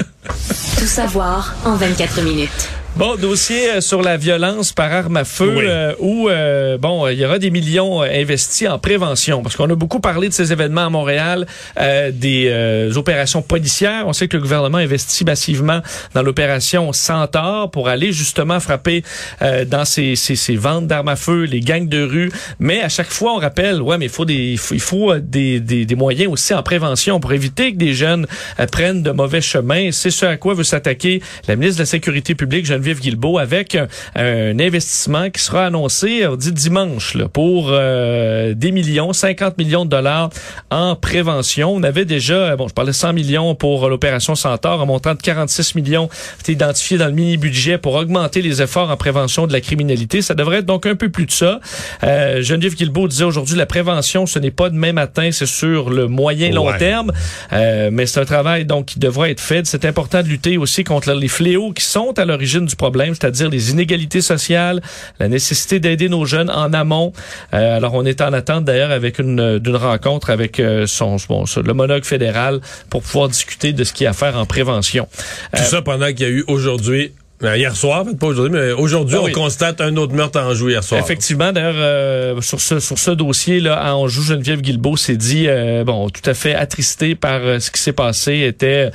Tout 0.79 0.87
savoir 0.87 1.55
en 1.65 1.77
24 1.77 2.21
minutes. 2.21 2.69
Bon, 2.97 3.17
dossier 3.17 3.71
euh, 3.71 3.81
sur 3.81 4.03
la 4.03 4.17
violence 4.17 4.71
par 4.73 4.93
arme 4.93 5.17
à 5.17 5.25
feu, 5.25 5.53
Oui. 5.57 5.65
euh, 5.67 5.95
où 5.99 6.29
euh, 6.29 6.79
bon, 6.79 7.05
euh, 7.05 7.13
il 7.13 7.19
y 7.19 7.25
aura 7.25 7.41
des 7.41 7.51
millions 7.51 8.05
euh, 8.05 8.07
investis 8.09 8.69
en 8.69 8.79
prévention, 8.79 9.43
parce 9.43 9.57
qu'on 9.57 9.69
a 9.69 9.75
beaucoup 9.75 9.99
parlé 9.99 10.29
de 10.29 10.33
ces 10.33 10.53
événements 10.53 10.87
à 10.87 10.91
Montréal, 10.91 11.45
euh, 11.81 12.13
des 12.15 12.47
euh, 12.51 12.95
opérations 12.95 13.43
policières. 13.43 14.05
On 14.07 14.13
sait 14.13 14.29
que 14.29 14.37
le 14.37 14.43
gouvernement 14.45 14.79
investit 14.79 15.25
massivement 15.25 15.81
dans 16.15 16.23
l'opération 16.23 16.93
Centaure 16.93 17.69
pour 17.73 17.89
aller 17.89 18.13
justement 18.13 18.61
frapper 18.61 19.03
euh, 19.43 19.65
dans 19.65 19.85
ces, 19.85 20.15
ces, 20.15 20.37
ces 20.37 20.55
ventes 20.55 20.87
d'armes 20.87 21.09
à 21.09 21.17
feu, 21.17 21.47
les 21.47 21.59
gangs 21.59 21.89
de 21.89 22.01
rue. 22.01 22.31
Mais 22.61 22.81
à 22.81 22.89
chaque 22.89 23.11
fois, 23.11 23.33
on 23.35 23.39
rappelle, 23.41 23.83
ouais, 23.83 23.99
mais 23.99 24.05
il 24.05 24.11
faut 24.13 24.25
des, 24.25 24.53
il 24.53 24.59
faut, 24.59 24.75
il 24.75 24.81
faut, 24.81 25.19
des, 25.19 25.59
des, 25.59 25.85
des 25.85 25.95
moyens 25.97 26.33
aussi 26.33 26.55
en 26.55 26.63
prévention 26.63 27.19
pour 27.19 27.33
éviter 27.33 27.73
que 27.73 27.77
des 27.77 27.93
jeunes 27.93 28.29
prennent 28.71 29.03
de 29.03 29.11
mauvais 29.11 29.41
chemins. 29.41 29.91
C'est 29.91 30.11
ce 30.13 30.27
à 30.27 30.37
quoi 30.37 30.55
veut 30.55 30.63
s'attaquer 30.63 31.21
la 31.49 31.57
ministre 31.57 31.79
de 31.79 31.83
la 31.83 31.87
Sécurité 31.87 32.37
publique, 32.37 32.65
Geneviève 32.67 32.84
Guilbeault, 32.93 33.39
avec 33.39 33.77
un, 34.17 34.59
investissement 34.59 35.31
qui 35.31 35.41
sera 35.43 35.67
annoncé, 35.67 36.27
on 36.27 36.37
dit 36.37 36.53
dimanche, 36.53 37.15
là, 37.15 37.29
pour 37.29 37.69
euh, 37.71 38.55
des 38.55 38.71
millions, 38.73 39.13
50 39.13 39.59
millions 39.59 39.85
de 39.85 39.91
dollars 39.91 40.31
en 40.71 40.97
prévention. 40.97 41.73
On 41.75 41.83
avait 41.83 42.05
déjà, 42.05 42.35
euh, 42.35 42.57
bon, 42.57 42.69
je 42.69 42.75
parlais 42.75 42.93
de 42.93 42.97
100 42.97 43.13
millions 43.13 43.55
pour 43.55 43.85
euh, 43.87 43.89
l'opération 43.89 44.35
Centaure, 44.35 44.83
un 44.83 44.87
montant 44.87 45.15
de 45.15 45.21
46 45.23 45.75
millions 45.75 46.09
été 46.41 46.53
identifié 46.53 46.99
dans 46.99 47.07
le 47.07 47.13
mini-budget 47.13 47.79
pour 47.79 47.95
augmenter 47.95 48.43
les 48.43 48.63
efforts 48.63 48.91
en 48.91 48.97
prévention 48.97 49.47
de 49.47 49.53
la 49.53 49.61
criminalité. 49.61 50.23
Ça 50.23 50.35
devrait 50.35 50.59
être 50.59 50.67
donc 50.67 50.87
un 50.87 50.95
peu 50.95 51.09
plus 51.09 51.27
de 51.27 51.31
ça. 51.33 51.61
Euh, 52.03 52.43
Geneviève 52.43 52.75
Guilbeault 52.75 53.09
disait 53.09 53.25
aujourd'hui, 53.25 53.57
la 53.57 53.67
prévention, 53.67 54.27
ce 54.27 54.39
n'est 54.39 54.51
pas 54.51 54.71
demain 54.71 54.93
matin, 54.93 55.31
c'est 55.33 55.47
sur 55.47 55.91
le 55.91 56.07
moyen 56.09 56.51
long 56.51 56.65
Ouais. 56.67 56.79
terme. 56.79 57.13
Euh, 57.53 57.91
mais 57.93 58.07
c'est 58.07 58.21
un 58.21 58.25
travail 58.25 58.65
donc 58.65 58.87
qui 58.87 58.99
devra 58.99 59.29
être 59.31 59.41
fait. 59.41 59.67
C'est 59.67 59.85
important 59.85 60.23
de 60.23 60.29
lutter 60.29 60.57
aussi 60.59 60.83
contre 60.85 61.13
les 61.13 61.29
fléaux 61.29 61.73
qui 61.73 61.85
sont 61.85 62.19
à 62.19 62.25
l'origine 62.25 62.67
du 62.67 62.74
problème, 62.77 63.15
c'est-à-dire 63.15 63.49
les 63.49 63.71
inégalités 63.71 64.21
sociales, 64.21 64.83
la 65.21 65.29
nécessité 65.29 65.81
d'aider 65.81 66.09
nos 66.09 66.25
jeunes 66.25 66.51
en 66.51 66.73
amont. 66.73 67.13
Euh, 67.53 67.77
alors 67.77 67.95
on 67.95 68.05
est 68.05 68.21
en 68.21 68.33
attente 68.33 68.65
d'ailleurs 68.65 68.91
avec 68.91 69.19
une 69.19 69.59
d'une 69.59 69.77
rencontre 69.77 70.31
avec 70.31 70.61
euh, 70.61 70.87
son 70.87 71.17
bon, 71.29 71.47
ça, 71.47 71.61
l'homologue 71.63 72.05
fédéral 72.05 72.61
pour 72.91 73.03
pouvoir 73.03 73.29
discuter 73.29 73.73
de 73.73 73.85
ce 73.85 73.93
qu'il 73.93 74.05
y 74.05 74.07
a 74.07 74.11
à 74.11 74.13
faire 74.13 74.37
en 74.37 74.47
prévention. 74.47 75.09
Tout 75.57 75.63
ça 75.63 75.83
pendant 75.83 76.07
qu'il 76.09 76.21
y 76.21 76.25
a 76.25 76.29
eu 76.29 76.45
aujourd'hui, 76.47 77.13
hier 77.57 77.77
soir, 77.77 78.05
pas 78.19 78.27
aujourd'hui, 78.27 78.59
mais 78.59 78.73
aujourd'hui, 78.73 79.17
Ah 79.19 79.25
on 79.25 79.31
constate 79.33 79.81
un 79.81 79.97
autre 79.97 80.15
meurtre 80.15 80.41
en 80.41 80.55
joue 80.55 80.71
hier 80.71 80.83
soir. 80.83 81.01
Effectivement, 81.01 81.53
d'ailleurs, 81.53 81.75
euh, 81.77 82.41
sur 82.41 82.61
ce 82.61 82.81
sur 82.81 82.99
ce 82.99 83.11
dossier-là, 83.11 83.75
à 83.77 83.95
Anjou, 83.95 84.23
Geneviève 84.23 84.61
Guilbeault 84.61 84.97
s'est 84.97 85.17
dit, 85.17 85.47
euh, 85.49 85.85
bon, 85.85 86.09
tout 86.11 86.29
à 86.29 86.35
fait 86.35 86.55
attristée 86.55 87.15
par 87.15 87.41
euh, 87.43 87.59
ce 87.59 87.71
qui 87.71 87.81
s'est 87.81 87.93
passé, 87.93 88.41
était 88.41 88.91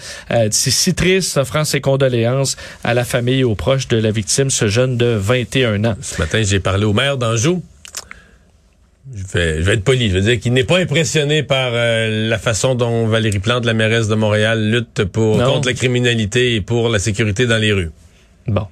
si 0.52 0.94
triste, 0.94 1.38
offrant 1.38 1.64
ses 1.66 1.82
condoléances 1.82 2.58
à 2.84 2.94
la 2.94 3.04
famille 3.04 3.40
et 3.40 3.44
aux 3.44 3.56
proches 3.56 3.88
de 3.88 3.98
la 3.98 4.12
victime, 4.12 4.50
ce 4.50 4.68
jeune 4.68 4.98
de 4.98 5.16
21 5.18 5.86
ans. 5.86 5.96
Ce 6.02 6.20
matin, 6.20 6.42
j'ai 6.44 6.60
parlé 6.60 6.86
au 6.86 6.94
maire 6.94 7.18
d'Anjou. 7.18 7.62
Je 9.14 9.24
vais, 9.34 9.58
je 9.58 9.62
vais 9.64 9.74
être 9.74 9.84
poli. 9.84 10.10
Je 10.10 10.16
veux 10.16 10.22
dire 10.22 10.40
qu'il 10.40 10.54
n'est 10.54 10.64
pas 10.64 10.78
impressionné 10.78 11.42
par 11.42 11.72
euh, 11.74 12.30
la 12.30 12.38
façon 12.38 12.76
dont 12.76 13.08
Valérie 13.08 13.40
Plante, 13.40 13.66
la 13.66 13.74
mairesse 13.74 14.08
de 14.08 14.16
Montréal, 14.16 14.70
lutte 14.70 15.04
pour 15.06 15.38
Non. 15.38 15.54
contre 15.54 15.68
la 15.68 15.74
criminalité 15.74 16.56
et 16.56 16.62
pour 16.62 16.90
la 16.90 17.00
sécurité 17.00 17.48
dans 17.48 17.58
les 17.58 17.74
rues. 17.74 17.90
Bon. 18.48 18.68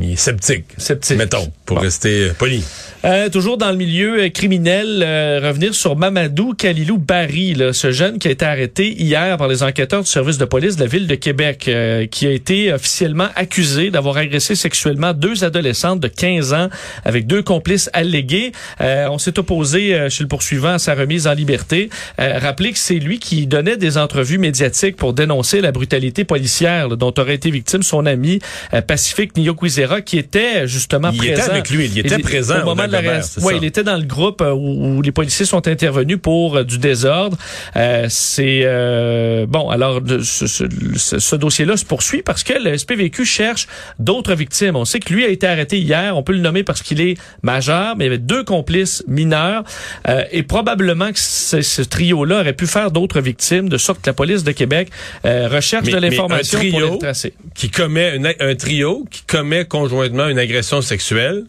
Il 0.00 0.12
est 0.12 0.16
sceptique. 0.16 0.64
Sceptique. 0.76 1.16
Mettons, 1.16 1.50
pour 1.64 1.76
Bon. 1.76 1.82
rester 1.82 2.24
euh, 2.28 2.32
poli. 2.38 2.62
Euh, 3.04 3.28
toujours 3.30 3.56
dans 3.56 3.70
le 3.70 3.76
milieu 3.76 4.24
euh, 4.24 4.28
criminel, 4.30 5.02
euh, 5.02 5.40
revenir 5.42 5.74
sur 5.74 5.96
Mamadou 5.96 6.54
Kalilou 6.54 6.98
Barry, 6.98 7.54
là, 7.54 7.72
ce 7.72 7.92
jeune 7.92 8.18
qui 8.18 8.28
a 8.28 8.30
été 8.30 8.44
arrêté 8.44 8.92
hier 8.92 9.36
par 9.36 9.48
les 9.48 9.62
enquêteurs 9.62 10.02
du 10.02 10.08
service 10.08 10.38
de 10.38 10.44
police 10.44 10.76
de 10.76 10.82
la 10.82 10.86
ville 10.86 11.06
de 11.06 11.14
Québec, 11.14 11.66
euh, 11.68 12.06
qui 12.06 12.26
a 12.26 12.30
été 12.30 12.72
officiellement 12.72 13.28
accusé 13.36 13.90
d'avoir 13.90 14.16
agressé 14.18 14.54
sexuellement 14.54 15.12
deux 15.14 15.44
adolescentes 15.44 16.00
de 16.00 16.08
15 16.08 16.52
ans 16.52 16.68
avec 17.04 17.26
deux 17.26 17.42
complices 17.42 17.88
allégués. 17.92 18.52
Euh, 18.80 19.08
on 19.10 19.18
s'est 19.18 19.38
opposé 19.38 19.94
euh, 19.94 20.10
chez 20.10 20.24
le 20.24 20.28
poursuivant 20.28 20.74
à 20.74 20.78
sa 20.78 20.94
remise 20.94 21.26
en 21.26 21.32
liberté. 21.34 21.88
Euh, 22.20 22.38
rappelez 22.38 22.72
que 22.72 22.78
c'est 22.78 22.94
lui 22.98 23.18
qui 23.18 23.46
donnait 23.46 23.76
des 23.76 23.96
entrevues 23.98 24.38
médiatiques 24.38 24.96
pour 24.96 25.12
dénoncer 25.14 25.60
la 25.60 25.72
brutalité 25.72 26.24
policière 26.24 26.88
là, 26.88 26.96
dont 26.96 27.14
aurait 27.18 27.34
été 27.36 27.50
victime 27.50 27.82
son 27.82 28.04
ami 28.04 28.40
euh, 28.74 28.80
Pacifique 28.82 29.36
Nyokwizera, 29.36 29.85
qui 30.04 30.18
était 30.18 30.66
justement 30.68 31.10
Il 31.12 31.18
présent. 31.18 31.32
était 31.42 31.50
avec 31.50 31.70
lui, 31.70 31.86
il 31.86 31.98
était 31.98 32.18
présent 32.18 32.60
au 32.62 32.64
moment 32.64 32.84
au 32.84 32.86
de 32.86 32.92
la 32.92 33.00
Ouais, 33.00 33.22
ça. 33.22 33.40
il 33.56 33.64
était 33.64 33.82
dans 33.84 33.96
le 33.96 34.04
groupe 34.04 34.40
euh, 34.40 34.52
où, 34.52 34.98
où 34.98 35.02
les 35.02 35.12
policiers 35.12 35.46
sont 35.46 35.66
intervenus 35.68 36.18
pour 36.20 36.56
euh, 36.56 36.64
du 36.64 36.78
désordre. 36.78 37.36
Euh, 37.76 38.06
c'est 38.08 38.62
euh, 38.64 39.46
bon. 39.46 39.68
Alors 39.70 40.00
ce, 40.22 40.46
ce- 40.46 40.64
ce- 40.96 41.18
ce 41.18 41.36
dossier-là 41.36 41.76
se 41.76 41.84
poursuit 41.84 42.22
parce 42.22 42.42
que 42.42 42.52
le 42.54 42.76
SPVQ 42.76 43.24
cherche 43.24 43.66
d'autres 43.98 44.34
victimes. 44.34 44.76
On 44.76 44.84
sait 44.84 44.98
que 45.00 45.12
lui 45.12 45.24
a 45.24 45.28
été 45.28 45.46
arrêté 45.46 45.78
hier. 45.78 46.16
On 46.16 46.22
peut 46.22 46.32
le 46.32 46.40
nommer 46.40 46.62
parce 46.62 46.82
qu'il 46.82 47.00
est 47.00 47.16
majeur, 47.42 47.96
mais 47.96 48.04
il 48.04 48.08
y 48.08 48.10
avait 48.10 48.18
deux 48.18 48.44
complices 48.44 49.04
mineurs 49.06 49.62
euh, 50.08 50.22
et 50.32 50.42
probablement 50.42 51.12
que 51.12 51.18
ce, 51.18 51.82
trio-là 51.82 52.40
aurait 52.40 52.52
pu 52.52 52.66
faire 52.66 52.90
d'autres 52.90 53.20
victimes, 53.20 53.68
de 53.68 53.78
sorte 53.78 54.00
que 54.02 54.08
la 54.10 54.14
police 54.14 54.44
de 54.44 54.52
Québec 54.52 54.88
euh, 55.24 55.48
recherche 55.48 55.86
Mais- 55.86 55.92
de 55.92 55.98
l'information 55.98 56.58
pour 56.70 56.80
les 56.80 56.98
tracer. 56.98 57.34
Qui 57.54 57.70
commet 57.70 58.18
un 58.40 58.54
trio 58.54 59.04
qui 59.10 59.22
commet 59.22 59.64
conjointement 59.80 60.28
une 60.28 60.38
agression 60.38 60.80
sexuelle. 60.82 61.44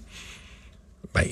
Ben, 1.14 1.26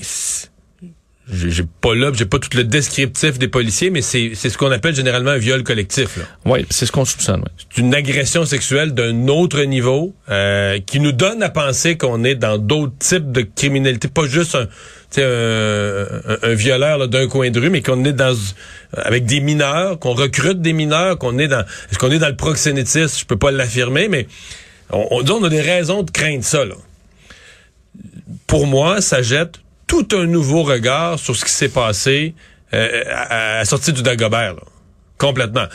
j'ai 1.28 1.64
pas 1.80 1.94
là, 1.96 2.12
j'ai 2.14 2.24
pas 2.24 2.38
tout 2.38 2.56
le 2.56 2.62
descriptif 2.62 3.36
des 3.38 3.48
policiers, 3.48 3.90
mais 3.90 4.00
c'est 4.00 4.30
c'est 4.34 4.48
ce 4.48 4.56
qu'on 4.56 4.70
appelle 4.70 4.94
généralement 4.94 5.32
un 5.32 5.38
viol 5.38 5.64
collectif. 5.64 6.16
là. 6.16 6.22
Oui, 6.44 6.64
c'est 6.70 6.86
ce 6.86 6.92
qu'on 6.92 7.04
soupçonne. 7.04 7.40
ouais. 7.40 7.50
C'est 7.58 7.80
une 7.80 7.92
agression 7.94 8.44
sexuelle 8.44 8.92
d'un 8.94 9.26
autre 9.26 9.60
niveau 9.62 10.14
euh, 10.30 10.78
qui 10.86 11.00
nous 11.00 11.10
donne 11.10 11.42
à 11.42 11.48
penser 11.50 11.96
qu'on 11.98 12.22
est 12.22 12.36
dans 12.36 12.58
d'autres 12.58 12.96
types 13.00 13.32
de 13.32 13.40
criminalité, 13.42 14.06
pas 14.06 14.26
juste 14.26 14.54
un, 14.54 14.68
un, 15.20 16.38
un- 16.42 16.54
violeur 16.54 17.08
d'un 17.08 17.26
coin 17.26 17.50
de 17.50 17.58
rue, 17.58 17.70
mais 17.70 17.82
qu'on 17.82 18.04
est 18.04 18.12
dans 18.12 18.36
avec 18.92 19.24
des 19.26 19.40
mineurs, 19.40 19.98
qu'on 19.98 20.14
recrute 20.14 20.60
des 20.60 20.72
mineurs, 20.72 21.18
qu'on 21.18 21.38
est 21.38 21.48
dans 21.48 21.64
est-ce 21.90 21.98
qu'on 21.98 22.12
est 22.12 22.20
dans 22.20 22.28
le 22.28 22.36
proxénétisme, 22.36 23.18
je 23.18 23.24
peux 23.24 23.36
pas 23.36 23.50
l'affirmer, 23.50 24.06
mais 24.08 24.28
on, 24.92 25.04
on, 25.10 25.28
on 25.28 25.42
a 25.44 25.48
des 25.48 25.60
raisons 25.60 26.04
de 26.04 26.10
craindre 26.12 26.44
ça. 26.44 26.64
Là. 26.64 26.76
Pour 28.46 28.66
moi, 28.66 29.00
ça 29.00 29.22
jette 29.22 29.60
tout 29.86 30.08
un 30.12 30.26
nouveau 30.26 30.62
regard 30.62 31.18
sur 31.18 31.36
ce 31.36 31.44
qui 31.44 31.52
s'est 31.52 31.68
passé 31.68 32.34
euh, 32.74 33.04
à, 33.10 33.58
à 33.60 33.64
sortie 33.64 33.92
du 33.92 34.02
Dagobert. 34.02 34.56
Complètement. 35.18 35.66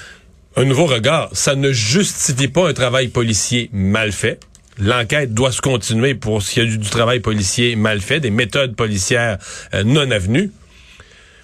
Un 0.55 0.65
nouveau 0.65 0.85
regard. 0.85 1.29
Ça 1.31 1.55
ne 1.55 1.71
justifie 1.71 2.49
pas 2.49 2.69
un 2.69 2.73
travail 2.73 3.07
policier 3.07 3.69
mal 3.71 4.11
fait. 4.11 4.39
L'enquête 4.77 5.33
doit 5.33 5.51
se 5.51 5.61
continuer 5.61 6.15
pour 6.15 6.41
s'il 6.41 6.63
y 6.63 6.65
a 6.65 6.69
eu 6.69 6.77
du 6.77 6.89
travail 6.89 7.19
policier 7.19 7.75
mal 7.75 8.01
fait, 8.01 8.19
des 8.19 8.31
méthodes 8.31 8.75
policières 8.75 9.37
euh, 9.73 9.83
non 9.83 10.09
avenues. 10.11 10.51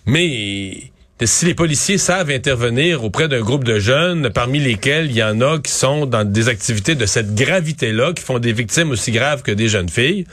Mais 0.06 0.92
si 1.24 1.46
les 1.46 1.54
policiers 1.54 1.98
savent 1.98 2.30
intervenir 2.30 3.04
auprès 3.04 3.28
d'un 3.28 3.42
groupe 3.42 3.64
de 3.64 3.80
jeunes, 3.80 4.30
parmi 4.30 4.60
lesquels 4.60 5.08
il 5.12 5.18
y 5.18 5.24
en 5.24 5.42
a 5.42 5.60
qui 5.60 5.72
sont 5.72 6.06
dans 6.06 6.24
des 6.24 6.48
activités 6.48 6.96
de 6.96 7.06
cette 7.06 7.36
gravité-là, 7.36 8.14
qui 8.14 8.24
font 8.24 8.40
des 8.40 8.54
victimes 8.54 8.92
aussi 8.92 9.12
graves 9.12 9.42
que 9.42 9.52
des 9.52 9.68
jeunes 9.68 9.90
filles, 9.90 10.26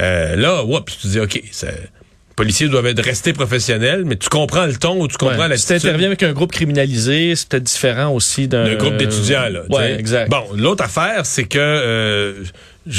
euh, 0.00 0.36
là, 0.36 0.64
oups, 0.64 0.98
tu 1.00 1.06
dis, 1.08 1.20
OK, 1.20 1.42
ça- 1.52 1.68
les 1.70 2.34
policiers 2.44 2.68
doivent 2.68 2.86
être 2.86 3.02
restés 3.02 3.32
professionnels, 3.32 4.04
mais 4.04 4.16
tu 4.16 4.28
comprends 4.28 4.66
le 4.66 4.76
ton 4.76 5.00
ou 5.00 5.08
tu 5.08 5.16
comprends 5.16 5.38
Ouais. 5.38 5.48
la 5.48 5.56
Si 5.56 5.68
t'interviens 5.68 6.08
avec 6.08 6.22
un 6.22 6.32
groupe 6.34 6.52
criminalisé, 6.52 7.34
c'est 7.34 7.48
peut-être 7.48 7.62
différent 7.64 8.10
aussi 8.12 8.46
d'un... 8.46 8.74
groupe 8.74 8.96
d'étudiants. 8.98 9.48
Là, 9.48 9.62
tu 9.70 9.74
Ouais, 9.74 9.98
exact. 9.98 10.28
Bon, 10.30 10.44
l'autre 10.54 10.84
affaire, 10.84 11.24
c'est 11.24 11.44
que 11.44 11.58
euh, 11.58 12.44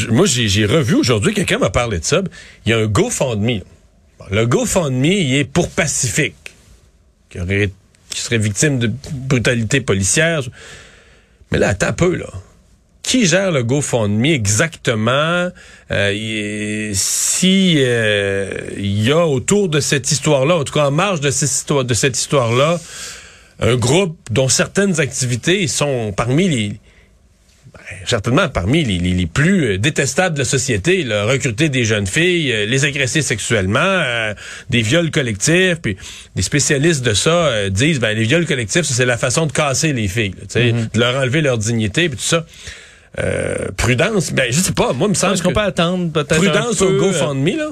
moi, 0.09 0.25
j'ai 0.25 0.47
j'ai 0.47 0.65
revu 0.65 0.95
aujourd'hui, 0.95 1.33
quelqu'un 1.35 1.59
m'a 1.59 1.69
parlé 1.69 1.99
de 1.99 2.03
ça. 2.03 2.21
Il 2.65 2.71
y 2.71 2.73
a 2.73 2.77
un 2.79 2.87
GoFundMe. 2.87 3.61
Bon, 4.19 4.25
le 4.31 4.45
GoFundMe, 4.47 5.05
il 5.05 5.35
est 5.35 5.43
pour 5.45 5.69
Pacifique, 5.69 6.33
qui, 7.29 7.39
aurait, 7.39 7.69
qui 8.09 8.21
serait 8.21 8.39
victime 8.39 8.79
de 8.79 8.91
brutalité 9.13 9.81
policière. 9.81 10.41
Mais 11.51 11.59
là, 11.59 11.69
attends 11.69 11.89
un 11.89 11.93
peu, 11.93 12.15
là. 12.15 12.25
Qui 13.07 13.25
gère 13.25 13.51
le 13.51 13.63
GoFundMe 13.63 14.25
exactement? 14.25 15.49
Euh, 15.91 16.11
il- 16.13 16.93
si 16.93 17.75
euh, 17.77 18.49
il 18.75 19.01
y 19.01 19.11
a 19.13 19.25
autour 19.25 19.69
de 19.69 19.79
cette 19.79 20.11
histoire-là, 20.11 20.57
en 20.57 20.63
tout 20.65 20.73
cas 20.73 20.87
en 20.87 20.91
marge 20.91 21.21
de 21.21 21.31
cette 21.31 21.49
histoire, 21.49 21.85
de 21.85 21.93
cette 21.93 22.17
histoire-là, 22.17 22.77
un 23.61 23.75
groupe 23.77 24.17
dont 24.29 24.49
certaines 24.49 24.99
activités 24.99 25.67
sont 25.67 26.11
parmi 26.11 26.49
les 26.49 26.67
ben, 27.73 27.79
certainement 28.05 28.49
parmi 28.49 28.83
les, 28.83 28.97
les- 28.97 29.13
les 29.13 29.25
plus 29.25 29.65
euh, 29.65 29.77
détestables 29.77 30.33
de 30.35 30.39
la 30.39 30.45
société, 30.45 31.03
là, 31.05 31.23
recruter 31.23 31.69
des 31.69 31.85
jeunes 31.85 32.07
filles, 32.07 32.51
euh, 32.51 32.65
les 32.65 32.83
agresser 32.83 33.21
sexuellement, 33.21 33.79
euh, 33.79 34.33
des 34.69 34.81
viols 34.81 35.11
collectifs, 35.11 35.75
puis 35.81 35.95
des 36.35 36.41
spécialistes 36.41 37.05
de 37.05 37.13
ça 37.13 37.69
disent 37.69 38.01
ben 38.01 38.17
les 38.17 38.23
viols 38.25 38.45
collectifs 38.45 38.83
c'est 38.83 39.05
la 39.05 39.17
façon 39.17 39.45
de 39.45 39.53
casser 39.53 39.93
les 39.93 40.09
filles, 40.09 40.33
là, 40.37 40.43
sais, 40.49 40.73
de 40.93 40.99
leur 40.99 41.15
enlever 41.15 41.39
leur 41.41 41.57
dignité 41.57 42.09
puis 42.09 42.17
tout 42.17 42.23
ça. 42.25 42.45
Euh, 43.19 43.69
prudence, 43.75 44.31
ben 44.31 44.45
je 44.51 44.59
sais 44.59 44.73
pas, 44.73 44.93
moi 44.93 45.07
il 45.07 45.09
me 45.09 45.13
semble 45.15 45.33
Est-ce 45.33 45.41
qu'on 45.43 45.53
peut 45.53 45.59
attendre 45.59 46.11
peut-être 46.11 46.35
prudence 46.35 46.81
un 46.81 46.85
au 46.85 46.89
peu, 46.89 46.95
euh, 46.95 46.99
GoFundMe 46.99 47.57
là? 47.57 47.69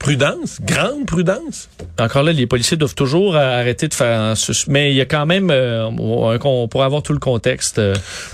Prudence, 0.00 0.58
grande 0.60 1.06
prudence? 1.06 1.70
Encore 1.98 2.24
là, 2.24 2.32
les 2.32 2.46
policiers 2.46 2.76
doivent 2.76 2.96
toujours 2.96 3.36
euh, 3.36 3.60
arrêter 3.60 3.88
de 3.88 3.94
faire... 3.94 4.34
Mais 4.68 4.90
il 4.90 4.96
y 4.96 5.00
a 5.00 5.06
quand 5.06 5.24
même... 5.24 5.50
euh, 5.50 5.86
on 5.86 6.68
pourrait 6.68 6.84
avoir 6.84 7.02
tout 7.02 7.14
le 7.14 7.20
contexte. 7.20 7.80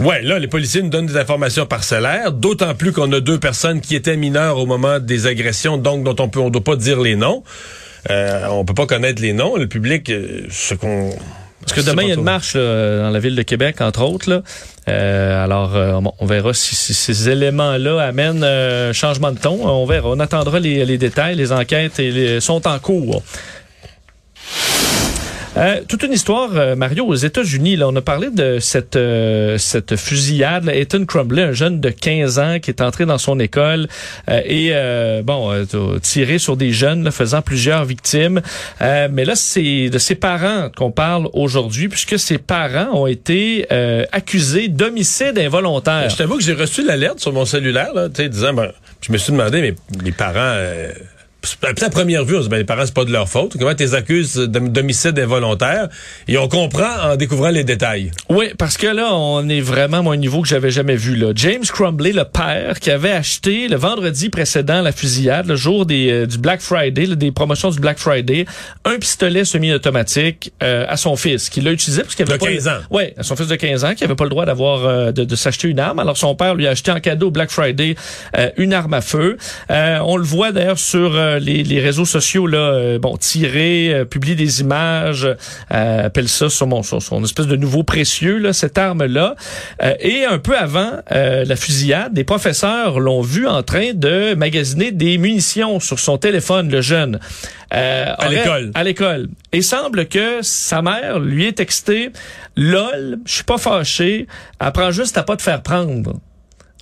Ouais, 0.00 0.22
là, 0.22 0.38
les 0.38 0.48
policiers 0.48 0.82
nous 0.82 0.88
donnent 0.88 1.06
des 1.06 1.18
informations 1.18 1.66
parcellaires, 1.66 2.32
d'autant 2.32 2.74
plus 2.74 2.92
qu'on 2.92 3.12
a 3.12 3.20
deux 3.20 3.38
personnes 3.38 3.80
qui 3.80 3.94
étaient 3.94 4.16
mineures 4.16 4.58
au 4.58 4.66
moment 4.66 4.98
des 4.98 5.26
agressions, 5.26 5.76
donc 5.76 6.02
dont 6.02 6.16
on 6.18 6.28
peut, 6.28 6.40
on 6.40 6.50
doit 6.50 6.64
pas 6.64 6.76
dire 6.76 7.00
les 7.00 7.14
noms. 7.14 7.44
Euh, 8.10 8.46
on 8.48 8.64
peut 8.64 8.74
pas 8.74 8.86
connaître 8.86 9.22
les 9.22 9.34
noms. 9.34 9.56
Le 9.56 9.68
public, 9.68 10.10
ce 10.50 10.74
qu'on 10.74 11.10
Parce 11.70 11.86
que 11.86 11.90
demain, 11.90 12.02
il 12.02 12.08
y 12.08 12.12
a 12.12 12.14
une 12.14 12.22
marche 12.22 12.54
là, 12.54 13.02
dans 13.02 13.10
la 13.10 13.18
ville 13.20 13.36
de 13.36 13.42
Québec, 13.42 13.80
entre 13.80 14.02
autres. 14.02 14.28
Là. 14.28 14.42
Euh, 14.88 15.44
alors, 15.44 15.76
euh, 15.76 16.00
bon, 16.00 16.12
on 16.18 16.26
verra 16.26 16.52
si, 16.52 16.74
si 16.74 16.94
ces 16.94 17.28
éléments-là 17.28 18.00
amènent 18.00 18.42
euh, 18.42 18.90
un 18.90 18.92
changement 18.92 19.30
de 19.30 19.38
ton. 19.38 19.68
On 19.68 19.86
verra. 19.86 20.08
On 20.08 20.18
attendra 20.18 20.58
les, 20.58 20.84
les 20.84 20.98
détails. 20.98 21.36
Les 21.36 21.52
enquêtes 21.52 22.00
sont 22.40 22.66
en 22.66 22.78
cours. 22.80 23.22
Euh, 25.56 25.80
toute 25.88 26.04
une 26.04 26.12
histoire, 26.12 26.50
euh, 26.54 26.76
Mario, 26.76 27.04
aux 27.04 27.14
États-Unis. 27.14 27.76
Là, 27.76 27.88
on 27.88 27.96
a 27.96 28.00
parlé 28.00 28.30
de 28.30 28.58
cette 28.60 28.94
euh, 28.94 29.58
fusillade. 29.96 30.64
Là, 30.64 30.76
Ethan 30.76 31.04
Crumbley, 31.04 31.42
un 31.42 31.52
jeune 31.52 31.80
de 31.80 31.90
15 31.90 32.38
ans 32.38 32.58
qui 32.60 32.70
est 32.70 32.80
entré 32.80 33.04
dans 33.04 33.18
son 33.18 33.40
école 33.40 33.88
et 34.28 34.72
bon 35.24 35.66
tiré 36.02 36.38
sur 36.38 36.56
des 36.56 36.72
jeunes, 36.72 37.10
faisant 37.10 37.42
plusieurs 37.42 37.84
victimes. 37.84 38.40
Mais 38.80 39.24
là, 39.24 39.34
c'est 39.34 39.90
de 39.90 39.98
ses 39.98 40.14
parents 40.14 40.68
qu'on 40.74 40.90
parle 40.90 41.28
aujourd'hui, 41.32 41.88
puisque 41.88 42.18
ses 42.18 42.38
parents 42.38 42.90
ont 42.92 43.06
été 43.06 43.66
accusés 44.12 44.68
d'homicide 44.68 45.38
involontaire. 45.38 46.08
Je 46.10 46.16
t'avoue 46.16 46.36
que 46.36 46.44
j'ai 46.44 46.54
reçu 46.54 46.84
l'alerte 46.84 47.20
sur 47.20 47.32
mon 47.32 47.44
cellulaire, 47.44 47.92
là, 47.94 48.08
disant, 48.08 48.54
ben, 48.54 48.70
je 49.00 49.12
me 49.12 49.18
suis 49.18 49.32
demandé, 49.32 49.60
mais 49.60 49.74
les 50.02 50.12
parents, 50.12 50.56
peut-être 51.60 51.82
à 51.82 51.90
première 51.90 52.24
vue, 52.24 52.36
on 52.36 52.38
se 52.38 52.44
dit, 52.44 52.48
ben, 52.50 52.56
les 52.58 52.64
parents, 52.64 52.84
c'est 52.84 52.94
pas 52.94 53.04
de 53.04 53.12
leur 53.12 53.28
faute. 53.28 53.56
Comment 53.58 53.74
tu 53.74 53.82
les 53.84 53.94
accuses 53.94 54.36
d'hom- 54.36 54.68
d'homicide 54.68 55.18
involontaire? 55.18 55.88
Et 56.28 56.36
on 56.38 56.48
comprend 56.48 57.10
en 57.12 57.16
découvrant 57.16 57.50
les 57.50 57.64
détails. 57.64 58.10
Oui, 58.28 58.46
parce 58.58 58.76
que 58.76 58.86
là, 58.86 59.14
on 59.14 59.48
est 59.48 59.60
vraiment 59.60 60.10
à 60.10 60.14
un 60.14 60.16
niveau 60.16 60.42
que 60.42 60.48
j'avais 60.48 60.70
jamais 60.70 60.96
vu. 60.96 61.16
Là. 61.16 61.32
James 61.34 61.62
Crumbley, 61.64 62.12
le 62.12 62.24
père, 62.24 62.78
qui 62.80 62.90
avait 62.90 63.12
acheté 63.12 63.68
le 63.68 63.76
vendredi 63.76 64.28
précédent 64.28 64.82
la 64.82 64.92
fusillade, 64.92 65.46
le 65.46 65.56
jour 65.56 65.86
des, 65.86 66.10
euh, 66.10 66.26
du 66.26 66.38
Black 66.38 66.60
Friday, 66.60 67.06
là, 67.06 67.14
des 67.14 67.32
promotions 67.32 67.70
du 67.70 67.80
Black 67.80 67.98
Friday, 67.98 68.44
un 68.84 68.98
pistolet 68.98 69.44
semi-automatique 69.44 70.52
euh, 70.62 70.84
à 70.88 70.96
son 70.96 71.16
fils, 71.16 71.48
qui 71.48 71.60
l'a 71.60 71.72
utilisé 71.72 72.02
parce 72.02 72.14
qu'il 72.14 72.24
avait 72.24 72.34
De 72.38 72.38
pas 72.44 72.50
15 72.50 72.68
ans. 72.68 72.78
Ouais, 72.90 73.14
à 73.16 73.22
son 73.22 73.36
fils 73.36 73.48
de 73.48 73.56
15 73.56 73.84
ans, 73.84 73.94
qui 73.94 74.04
avait 74.04 74.14
pas 74.14 74.24
le 74.24 74.30
droit 74.30 74.44
d'avoir 74.46 74.84
euh, 74.84 75.12
de, 75.12 75.24
de 75.24 75.36
s'acheter 75.36 75.68
une 75.68 75.78
arme. 75.80 75.98
Alors 75.98 76.16
son 76.16 76.34
père 76.34 76.54
lui 76.54 76.66
a 76.66 76.70
acheté 76.70 76.90
en 76.90 77.00
cadeau 77.00 77.28
au 77.28 77.30
Black 77.30 77.50
Friday 77.50 77.94
euh, 78.36 78.50
une 78.56 78.72
arme 78.72 78.94
à 78.94 79.00
feu. 79.00 79.36
Euh, 79.70 79.98
on 80.04 80.16
le 80.16 80.24
voit 80.24 80.52
d'ailleurs 80.52 80.78
sur 80.78 81.14
euh, 81.14 81.29
les, 81.38 81.62
les 81.62 81.80
réseaux 81.80 82.04
sociaux 82.04 82.46
là, 82.46 82.58
euh, 82.58 82.98
bon, 82.98 83.16
tirer, 83.16 83.92
euh, 83.92 84.04
publier 84.04 84.34
des 84.34 84.60
images, 84.60 85.28
euh, 85.72 86.06
appelle 86.06 86.28
ça 86.28 86.48
sur 86.48 86.66
mon 86.66 86.82
son, 86.82 87.00
son 87.00 87.22
espèce 87.24 87.46
de 87.46 87.56
nouveau 87.56 87.82
précieux 87.82 88.38
là, 88.38 88.52
cette 88.52 88.78
arme 88.78 89.04
là. 89.04 89.34
et 90.00 90.24
un 90.24 90.38
peu 90.38 90.56
avant 90.56 90.90
euh, 91.12 91.44
la 91.44 91.56
fusillade, 91.56 92.12
des 92.12 92.24
professeurs 92.24 93.00
l'ont 93.00 93.20
vu 93.20 93.46
en 93.46 93.62
train 93.62 93.92
de 93.94 94.34
magasiner 94.34 94.92
des 94.92 95.18
munitions 95.18 95.80
sur 95.80 95.98
son 95.98 96.18
téléphone, 96.18 96.70
le 96.70 96.80
jeune. 96.80 97.18
Euh, 97.72 98.06
À 98.18 98.28
l'école. 98.28 98.70
à 98.74 98.82
l'école. 98.82 99.28
Et 99.52 99.62
semble 99.62 100.06
que 100.06 100.38
sa 100.42 100.82
mère 100.82 101.20
lui 101.20 101.46
ait 101.46 101.52
texté 101.52 102.10
LOL, 102.56 103.18
je 103.24 103.32
suis 103.32 103.44
pas 103.44 103.58
fâché, 103.58 104.26
apprends 104.58 104.90
juste 104.90 105.16
à 105.18 105.22
pas 105.22 105.36
te 105.36 105.42
faire 105.42 105.62
prendre. 105.62 106.18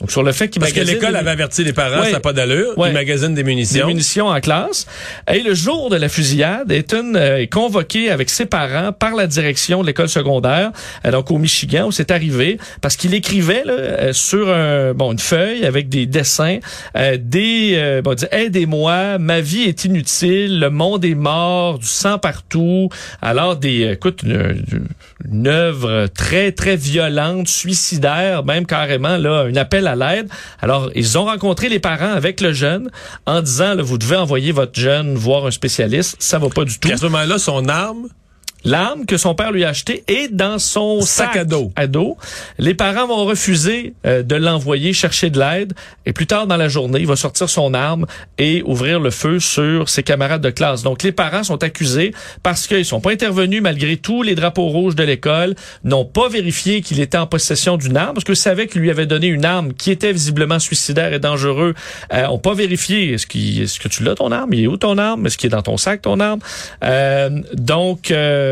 Donc 0.01 0.13
sur 0.13 0.23
le 0.23 0.31
fait 0.33 0.49
qu'il 0.49 0.61
Parce 0.61 0.73
que 0.73 0.81
l'école 0.81 1.11
des- 1.13 1.17
avait 1.19 1.31
averti 1.31 1.65
les 1.65 1.73
parents, 1.73 2.01
Ouais. 2.01 2.07
ça 2.07 2.13
n'a 2.13 2.21
pas 2.21 2.33
d'allure. 2.33 2.77
Ouais. 2.79 2.91
Ils 2.91 2.95
magasinent 2.95 3.35
des 3.35 3.43
des 3.43 3.45
munitions. 3.45 3.87
munitions 3.89 4.27
en 4.29 4.41
classe. 4.41 4.87
Et 5.33 5.41
le 5.41 5.55
jour 5.55 5.91
de 5.91 5.97
la 5.97 6.09
fusillade, 6.09 6.71
Ethan 6.71 7.15
euh, 7.17 7.39
est 7.39 7.49
convoqué 7.49 8.11
avec 8.11 8.31
ses 8.31 8.47
parents 8.47 8.93
par 8.93 9.15
la 9.17 9.27
direction 9.27 9.83
de 9.83 9.87
l'école 9.89 10.09
secondaire, 10.09 10.71
euh, 11.05 11.11
donc 11.11 11.31
au 11.33 11.39
Michigan, 11.39 11.87
où 11.89 11.93
c'est 11.93 12.11
arrivé, 12.13 12.59
parce 12.81 12.97
qu'il 12.97 13.13
écrivait 13.15 13.63
là, 13.65 13.73
euh, 13.73 14.13
sur 14.13 14.51
un, 14.51 14.93
bon, 14.95 15.13
une 15.13 15.19
feuille 15.19 15.65
avec 15.65 15.89
des 15.89 16.07
dessins, 16.07 16.59
euh, 16.97 17.17
des, 17.21 17.73
euh, 17.77 18.01
bon, 18.03 18.17
aidez-moi, 18.31 19.19
ma 19.19 19.41
vie 19.41 19.63
est 19.65 19.85
inutile, 19.85 20.61
le 20.61 20.71
monde 20.71 21.05
est 21.05 21.15
mort, 21.17 21.79
du 21.81 21.87
sang 21.87 22.19
partout. 22.19 22.89
Alors 23.23 23.57
des, 23.57 23.91
écoute, 23.93 24.21
une, 24.23 24.65
une 24.73 24.87
œuvre 25.47 26.07
très 26.07 26.53
très 26.53 26.77
violente, 26.77 27.49
suicidaire, 27.49 28.45
même 28.45 28.67
carrément 28.67 29.17
là, 29.17 29.47
un 29.49 29.57
appel 29.57 29.87
à 29.87 29.97
l'aide. 29.97 30.29
Alors 30.61 30.91
ils 30.95 31.19
ont 31.19 31.25
rencontré 31.25 31.69
les 31.69 31.81
parents 31.81 32.13
avec 32.13 32.41
le 32.41 32.53
jeune 32.53 32.91
en 33.27 33.43
disant, 33.43 33.75
vous 33.83 33.99
devez 33.99 34.17
envoyer 34.17 34.53
votre 34.53 34.79
jeune 34.79 35.15
voir 35.15 35.47
un 35.47 35.51
spécialiste, 35.51 36.17
ça 36.21 36.39
va 36.39 36.49
pas 36.49 36.65
du 36.65 36.79
tout. 36.79 36.91
À 36.91 36.97
ce 36.97 37.07
moment-là, 37.07 37.39
son 37.39 37.69
arme, 37.69 38.09
L'arme 38.65 39.07
que 39.07 39.17
son 39.17 39.35
père 39.35 39.53
lui 39.53 39.65
a 39.65 39.69
achetée 39.69 40.05
est 40.09 40.33
dans 40.33 40.59
son 40.59 41.01
Sac 41.01 41.33
sac, 41.33 41.37
à 41.37 41.45
dos. 41.45 41.73
à 41.77 41.87
dos. 41.87 42.17
Les 42.59 42.75
parents 42.75 43.07
vont 43.07 43.25
refuser 43.25 43.95
euh, 44.05 44.23
de 44.23 44.35
l'envoyer 44.35 44.93
chercher 44.93 45.31
de 45.31 45.39
l'aide 45.39 45.75
et 46.07 46.13
plus 46.13 46.27
tard 46.27 46.47
dans 46.47 46.57
la 46.57 46.69
journée, 46.69 47.01
il 47.01 47.07
va 47.07 47.17
sortir 47.17 47.49
son 47.49 47.75
arme 47.75 48.07
et 48.39 48.63
ouvrir 48.65 48.99
le 48.99 49.11
feu 49.11 49.39
sur 49.39 49.89
ses 49.89 50.03
camarades 50.03 50.41
de 50.41 50.51
classe. 50.51 50.83
Donc 50.83 51.03
les 51.03 51.13
parents 51.13 51.45
sont 51.45 51.63
accusés 51.63 52.13
parce 52.43 52.67
qu'ils 52.67 52.85
sont 52.85 53.01
pas 53.01 53.13
intervenus 53.13 53.63
malgré 53.63 53.97
tous 53.97 54.23
les 54.23 54.35
drapeaux 54.35 54.69
rouges 54.69 54.97
de 54.97 55.05
l'école, 55.05 55.55
n'ont 55.85 56.05
pas 56.05 56.29
vérifié 56.29 56.81
qu'il 56.81 57.01
était 57.01 57.19
en 57.19 57.27
possession 57.27 57.77
d'une 57.77 57.97
arme 57.97 58.15
parce 58.15 58.25
que 58.25 58.35
savaient 58.35 58.67
qu'il 58.67 58.81
lui 58.81 58.91
avait 58.91 59.07
donné 59.07 59.29
une 59.29 59.45
arme 59.45 59.73
qui 59.73 59.91
était 59.91 60.13
visiblement 60.13 60.59
suicidaire 60.59 61.13
et 61.13 61.19
dangereux. 61.19 61.75
Euh, 62.13 62.27
ont 62.27 62.39
pas 62.39 62.55
vérifié 62.55 63.13
est-ce 63.13 63.27
est-ce 63.63 63.79
que 63.79 63.89
tu 63.89 64.03
l'as 64.03 64.15
ton 64.15 64.33
arme, 64.33 64.53
il 64.55 64.65
est 64.65 64.67
où 64.67 64.77
ton 64.77 64.99
arme, 64.99 65.27
est-ce 65.27 65.37
qu'il 65.37 65.49
est 65.49 65.51
dans 65.51 65.63
ton 65.63 65.77
sac 65.77 66.03
ton 66.03 66.21
arme? 66.21 66.41
Euh, 66.83 67.31
donc 67.55 68.11
euh, 68.11 68.48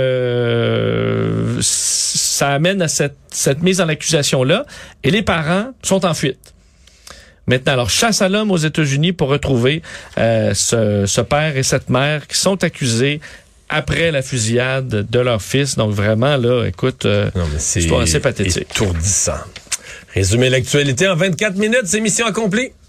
ça 1.60 2.48
amène 2.50 2.82
à 2.82 2.88
cette, 2.88 3.16
cette 3.30 3.62
mise 3.62 3.80
en 3.80 3.88
accusation 3.88 4.44
là 4.44 4.64
et 5.02 5.10
les 5.10 5.22
parents 5.22 5.72
sont 5.82 6.04
en 6.04 6.14
fuite. 6.14 6.38
Maintenant, 7.46 7.74
alors 7.74 7.90
chasse 7.90 8.22
à 8.22 8.28
l'homme 8.28 8.50
aux 8.50 8.56
États-Unis 8.56 9.12
pour 9.12 9.28
retrouver 9.28 9.82
euh, 10.18 10.52
ce, 10.52 11.06
ce 11.06 11.20
père 11.20 11.56
et 11.56 11.62
cette 11.62 11.88
mère 11.90 12.26
qui 12.26 12.36
sont 12.36 12.62
accusés 12.64 13.20
après 13.68 14.10
la 14.10 14.22
fusillade 14.22 15.06
de 15.08 15.20
leur 15.20 15.40
fils. 15.40 15.76
Donc 15.76 15.92
vraiment 15.92 16.36
là, 16.36 16.66
écoute, 16.66 17.06
euh, 17.06 17.30
c'est 17.58 17.92
assez 17.94 18.20
pathétique. 18.20 18.66
étourdissant. 18.70 19.38
Résumer 20.14 20.50
l'actualité 20.50 21.08
en 21.08 21.14
24 21.14 21.56
minutes, 21.56 21.82
c'est 21.84 22.00
mission 22.00 22.26
accomplie. 22.26 22.70